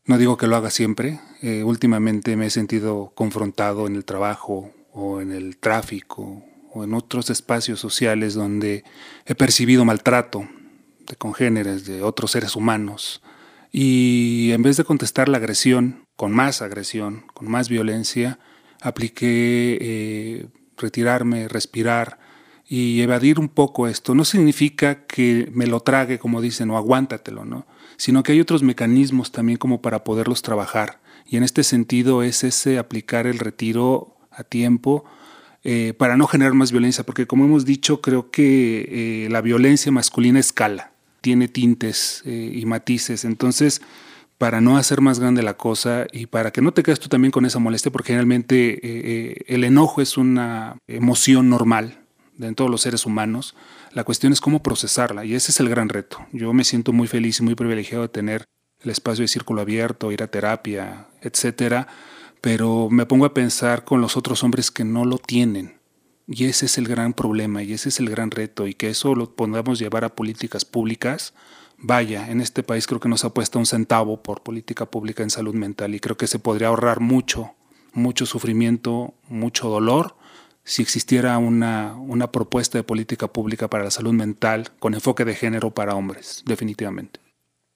No 0.05 0.19
digo 0.19 0.37
que 0.37 0.49
lo 0.49 0.57
haga 0.57 0.71
siempre. 0.71 1.21
Eh, 1.43 1.63
últimamente 1.63 2.37
me 2.37 2.47
he 2.47 2.51
sentido 2.51 3.13
confrontado 3.15 3.87
en 3.87 3.95
el 3.95 4.05
trabajo 4.05 4.73
o 4.93 5.21
en 5.21 5.31
el 5.31 5.57
tráfico 5.59 6.43
o 6.73 6.83
en 6.83 6.93
otros 6.93 7.31
espacios 7.31 7.79
sociales 7.79 8.35
donde 8.35 8.83
he 9.25 9.35
percibido 9.37 9.85
maltrato 9.85 10.49
de 11.07 11.17
congéneres, 11.17 11.87
de 11.87 12.03
otros 12.03 12.33
seres 12.33 12.57
humanos. 12.57 13.23
Y 13.71 14.51
en 14.53 14.63
vez 14.63 14.77
de 14.77 14.85
contestar 14.85 15.29
la 15.29 15.39
agresión 15.39 16.05
con 16.17 16.33
más 16.33 16.63
agresión, 16.63 17.27
con 17.33 17.49
más 17.49 17.69
violencia, 17.69 18.39
apliqué 18.81 19.79
eh, 19.81 20.47
retirarme, 20.77 21.49
respirar 21.49 22.19
y 22.67 23.01
evadir 23.01 23.39
un 23.39 23.49
poco 23.49 23.89
esto. 23.89 24.15
No 24.15 24.25
significa 24.25 25.07
que 25.07 25.51
me 25.53 25.67
lo 25.67 25.81
trague, 25.81 26.19
como 26.19 26.41
dicen, 26.41 26.71
o 26.71 26.77
aguántatelo, 26.77 27.45
¿no? 27.45 27.67
Sino 27.97 28.23
que 28.23 28.33
hay 28.33 28.41
otros 28.41 28.63
mecanismos 28.63 29.33
también 29.33 29.59
como 29.59 29.83
para 29.83 30.05
poderlos 30.05 30.43
trabajar. 30.43 31.01
Y 31.27 31.37
en 31.37 31.43
este 31.43 31.63
sentido 31.63 32.23
es 32.23 32.45
ese 32.45 32.79
aplicar 32.79 33.27
el 33.27 33.39
retiro 33.39 34.17
a 34.31 34.45
tiempo 34.45 35.05
eh, 35.63 35.95
para 35.97 36.17
no 36.17 36.27
generar 36.27 36.53
más 36.55 36.73
violencia, 36.73 37.05
porque 37.05 37.27
como 37.27 37.45
hemos 37.45 37.65
dicho, 37.65 38.03
creo 38.03 38.31
que 38.31 39.25
eh, 39.25 39.29
la 39.31 39.41
violencia 39.41 39.91
masculina 39.91 40.39
escala, 40.39 40.93
tiene 41.23 41.49
tintes 41.49 42.23
eh, 42.27 42.53
y 42.55 42.67
matices, 42.67 43.25
entonces 43.25 43.81
para 44.45 44.61
no 44.61 44.77
hacer 44.77 45.01
más 45.01 45.21
grande 45.21 45.43
la 45.43 45.57
cosa 45.57 46.07
y 46.13 46.27
para 46.27 46.51
que 46.51 46.61
no 46.61 46.75
te 46.75 46.83
quedes 46.83 47.01
tú 47.01 47.09
también 47.09 47.31
con 47.31 47.47
esa 47.47 47.59
molestia, 47.61 47.91
porque 47.91 48.09
generalmente 48.09 49.43
el 49.51 49.65
enojo 49.65 50.03
es 50.03 50.19
una 50.19 50.77
emoción 50.87 51.49
normal 51.49 52.05
en 52.39 52.55
todos 52.55 52.71
los 52.71 52.83
seres 52.83 53.07
humanos, 53.07 53.55
la 53.93 54.05
cuestión 54.05 54.35
es 54.35 54.43
cómo 54.43 54.63
procesarla 54.63 55.25
y 55.25 55.35
ese 55.35 55.51
es 55.51 55.61
el 55.61 55.71
gran 55.71 55.89
reto. 55.89 56.27
Yo 56.31 56.53
me 56.53 56.65
siento 56.65 56.93
muy 56.93 57.09
feliz 57.09 57.41
y 57.41 57.43
muy 57.43 57.55
privilegiado 57.55 58.03
de 58.03 58.11
tener 58.11 58.45
el 58.83 58.91
espacio 58.91 59.23
de 59.23 59.29
círculo 59.29 59.63
abierto, 59.63 60.13
ir 60.13 60.23
a 60.23 60.27
terapia, 60.27 61.07
etcétera, 61.23 61.89
pero 62.43 62.91
me 62.91 63.07
pongo 63.07 63.25
a 63.25 63.33
pensar 63.33 63.87
con 63.87 64.03
los 64.03 64.15
otros 64.15 64.45
hombres 64.45 64.71
que 64.71 64.85
no 64.85 65.07
lo 65.07 65.17
tienen. 65.17 65.79
Y 66.29 66.45
ese 66.45 66.67
es 66.67 66.77
el 66.77 66.87
gran 66.87 67.15
problema 67.15 67.63
y 67.63 67.73
ese 67.73 67.89
es 67.89 67.99
el 67.99 68.11
gran 68.11 68.31
reto 68.31 68.67
y 68.67 68.75
que 68.75 68.91
eso 68.91 69.15
lo 69.15 69.35
podamos 69.35 69.79
llevar 69.79 70.05
a 70.05 70.15
políticas 70.15 70.67
públicas. 70.67 71.33
Vaya, 71.79 72.31
en 72.31 72.41
este 72.41 72.63
país 72.63 72.87
creo 72.87 73.01
que 73.01 73.09
no 73.09 73.17
se 73.17 73.27
apuesta 73.27 73.59
un 73.59 73.67
centavo 73.67 74.23
por 74.23 74.43
política 74.43 74.87
pública 74.87 75.23
en 75.23 75.31
salud 75.31 75.55
mental 75.55 75.95
y 75.95 76.01
creo 76.01 76.17
que 76.17 76.27
se 76.27 76.39
podría 76.39 76.69
ahorrar 76.69 77.01
mucho, 77.01 77.55
mucho 77.93 78.27
sufrimiento, 78.27 79.15
mucho 79.29 79.69
dolor 79.69 80.17
si 80.65 80.81
existiera 80.81 81.37
una, 81.39 81.95
una 81.95 82.33
propuesta 82.33 82.79
de 82.79 82.85
política 82.85 83.29
pública 83.29 83.69
para 83.69 83.85
la 83.85 83.91
salud 83.91 84.15
mental 84.15 84.71
con 84.79 84.95
enfoque 84.95 85.25
de 85.25 85.35
género 85.35 85.71
para 85.71 85.95
hombres, 85.95 86.43
definitivamente. 86.47 87.21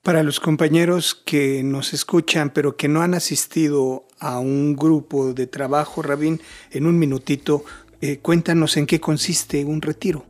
Para 0.02 0.22
los 0.22 0.40
compañeros 0.40 1.14
que 1.14 1.62
nos 1.62 1.92
escuchan 1.92 2.50
pero 2.50 2.76
que 2.76 2.88
no 2.88 3.02
han 3.02 3.14
asistido 3.14 4.06
a 4.18 4.38
un 4.38 4.74
grupo 4.74 5.34
de 5.34 5.46
trabajo, 5.46 6.00
Rabín, 6.02 6.40
en 6.70 6.86
un 6.86 6.98
minutito, 6.98 7.64
eh, 8.00 8.18
cuéntanos 8.18 8.76
en 8.76 8.86
qué 8.86 9.00
consiste 9.00 9.64
un 9.64 9.82
retiro. 9.82 10.24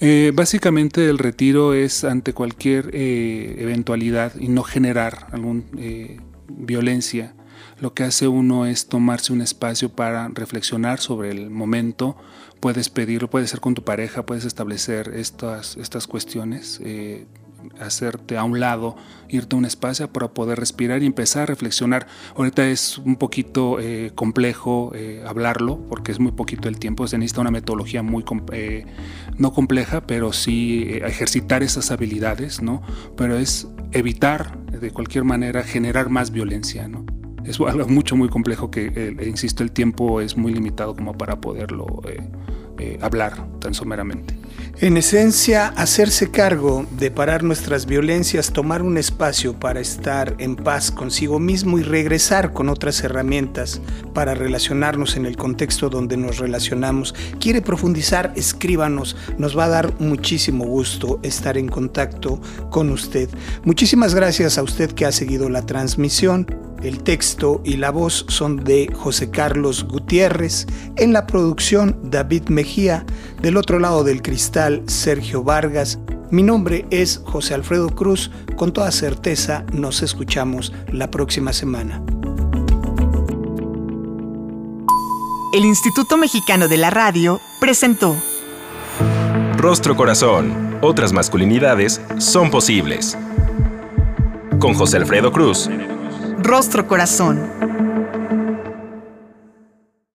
Eh, 0.00 0.32
básicamente 0.34 1.08
el 1.08 1.18
retiro 1.18 1.72
es 1.74 2.04
ante 2.04 2.34
cualquier 2.34 2.90
eh, 2.92 3.56
eventualidad 3.58 4.34
y 4.38 4.48
no 4.48 4.62
generar 4.62 5.26
alguna 5.32 5.62
violencia. 6.48 7.34
Lo 7.80 7.94
que 7.94 8.04
hace 8.04 8.28
uno 8.28 8.66
es 8.66 8.88
tomarse 8.88 9.32
un 9.32 9.40
espacio 9.40 9.90
para 9.90 10.28
reflexionar 10.28 10.98
sobre 11.00 11.30
el 11.30 11.50
momento. 11.50 12.16
Puedes 12.60 12.88
pedirlo, 12.88 13.28
puede 13.28 13.46
ser 13.46 13.60
con 13.60 13.74
tu 13.74 13.84
pareja, 13.84 14.24
puedes 14.24 14.44
establecer 14.44 15.12
estas, 15.14 15.76
estas 15.76 16.06
cuestiones 16.06 16.80
hacerte 17.80 18.36
a 18.36 18.44
un 18.44 18.60
lado, 18.60 18.96
irte 19.28 19.56
a 19.56 19.58
un 19.58 19.64
espacio 19.64 20.08
para 20.08 20.28
poder 20.28 20.58
respirar 20.58 21.02
y 21.02 21.06
empezar 21.06 21.42
a 21.42 21.46
reflexionar. 21.46 22.06
Ahorita 22.36 22.66
es 22.68 22.98
un 22.98 23.16
poquito 23.16 23.78
eh, 23.80 24.12
complejo 24.14 24.92
eh, 24.94 25.22
hablarlo 25.26 25.78
porque 25.88 26.12
es 26.12 26.18
muy 26.18 26.32
poquito 26.32 26.68
el 26.68 26.78
tiempo, 26.78 27.06
se 27.06 27.18
necesita 27.18 27.40
una 27.40 27.50
metodología 27.50 28.02
muy, 28.02 28.24
eh, 28.52 28.86
no 29.38 29.52
compleja, 29.52 30.06
pero 30.06 30.32
sí 30.32 30.86
ejercitar 30.88 31.62
esas 31.62 31.90
habilidades, 31.90 32.62
¿no? 32.62 32.82
Pero 33.16 33.36
es 33.36 33.68
evitar 33.92 34.58
de 34.66 34.90
cualquier 34.90 35.24
manera 35.24 35.62
generar 35.62 36.08
más 36.10 36.30
violencia, 36.30 36.88
¿no? 36.88 37.04
Es 37.44 37.60
algo 37.60 37.86
mucho, 37.86 38.16
muy 38.16 38.28
complejo 38.28 38.72
que, 38.72 39.14
insisto, 39.24 39.62
el 39.62 39.70
tiempo 39.70 40.20
es 40.20 40.36
muy 40.36 40.52
limitado 40.52 40.96
como 40.96 41.16
para 41.16 41.40
poderlo 41.40 42.02
hablar 43.00 43.46
tan 43.60 43.72
someramente. 43.72 44.34
En 44.78 44.98
esencia, 44.98 45.68
hacerse 45.68 46.30
cargo 46.30 46.84
de 46.98 47.10
parar 47.10 47.42
nuestras 47.42 47.86
violencias, 47.86 48.52
tomar 48.52 48.82
un 48.82 48.98
espacio 48.98 49.58
para 49.58 49.80
estar 49.80 50.34
en 50.36 50.54
paz 50.54 50.90
consigo 50.90 51.38
mismo 51.38 51.78
y 51.78 51.82
regresar 51.82 52.52
con 52.52 52.68
otras 52.68 53.02
herramientas 53.02 53.80
para 54.12 54.34
relacionarnos 54.34 55.16
en 55.16 55.24
el 55.24 55.38
contexto 55.38 55.88
donde 55.88 56.18
nos 56.18 56.36
relacionamos. 56.36 57.14
¿Quiere 57.40 57.62
profundizar? 57.62 58.34
Escríbanos. 58.36 59.16
Nos 59.38 59.56
va 59.56 59.64
a 59.64 59.68
dar 59.70 59.98
muchísimo 59.98 60.66
gusto 60.66 61.20
estar 61.22 61.56
en 61.56 61.68
contacto 61.68 62.38
con 62.68 62.90
usted. 62.90 63.30
Muchísimas 63.64 64.14
gracias 64.14 64.58
a 64.58 64.62
usted 64.62 64.92
que 64.92 65.06
ha 65.06 65.12
seguido 65.12 65.48
la 65.48 65.64
transmisión. 65.64 66.46
El 66.82 67.02
texto 67.02 67.60
y 67.64 67.76
la 67.76 67.90
voz 67.90 68.26
son 68.28 68.62
de 68.62 68.90
José 68.94 69.30
Carlos 69.30 69.84
Gutiérrez. 69.84 70.66
En 70.96 71.12
la 71.12 71.26
producción, 71.26 71.98
David 72.04 72.48
Mejía. 72.48 73.04
Del 73.40 73.56
otro 73.56 73.78
lado 73.78 74.04
del 74.04 74.22
cristal, 74.22 74.82
Sergio 74.86 75.42
Vargas. 75.42 75.98
Mi 76.30 76.42
nombre 76.42 76.86
es 76.90 77.20
José 77.24 77.54
Alfredo 77.54 77.88
Cruz. 77.88 78.30
Con 78.56 78.72
toda 78.72 78.90
certeza 78.92 79.64
nos 79.72 80.02
escuchamos 80.02 80.72
la 80.92 81.10
próxima 81.10 81.52
semana. 81.52 82.02
El 85.52 85.64
Instituto 85.64 86.16
Mexicano 86.16 86.68
de 86.68 86.76
la 86.76 86.90
Radio 86.90 87.40
presentó 87.60 88.14
Rostro 89.56 89.96
Corazón. 89.96 90.78
Otras 90.82 91.12
masculinidades 91.12 92.00
son 92.18 92.50
posibles. 92.50 93.16
Con 94.58 94.74
José 94.74 94.98
Alfredo 94.98 95.32
Cruz. 95.32 95.70
Rostro 96.46 96.86
Corazón. 96.86 97.40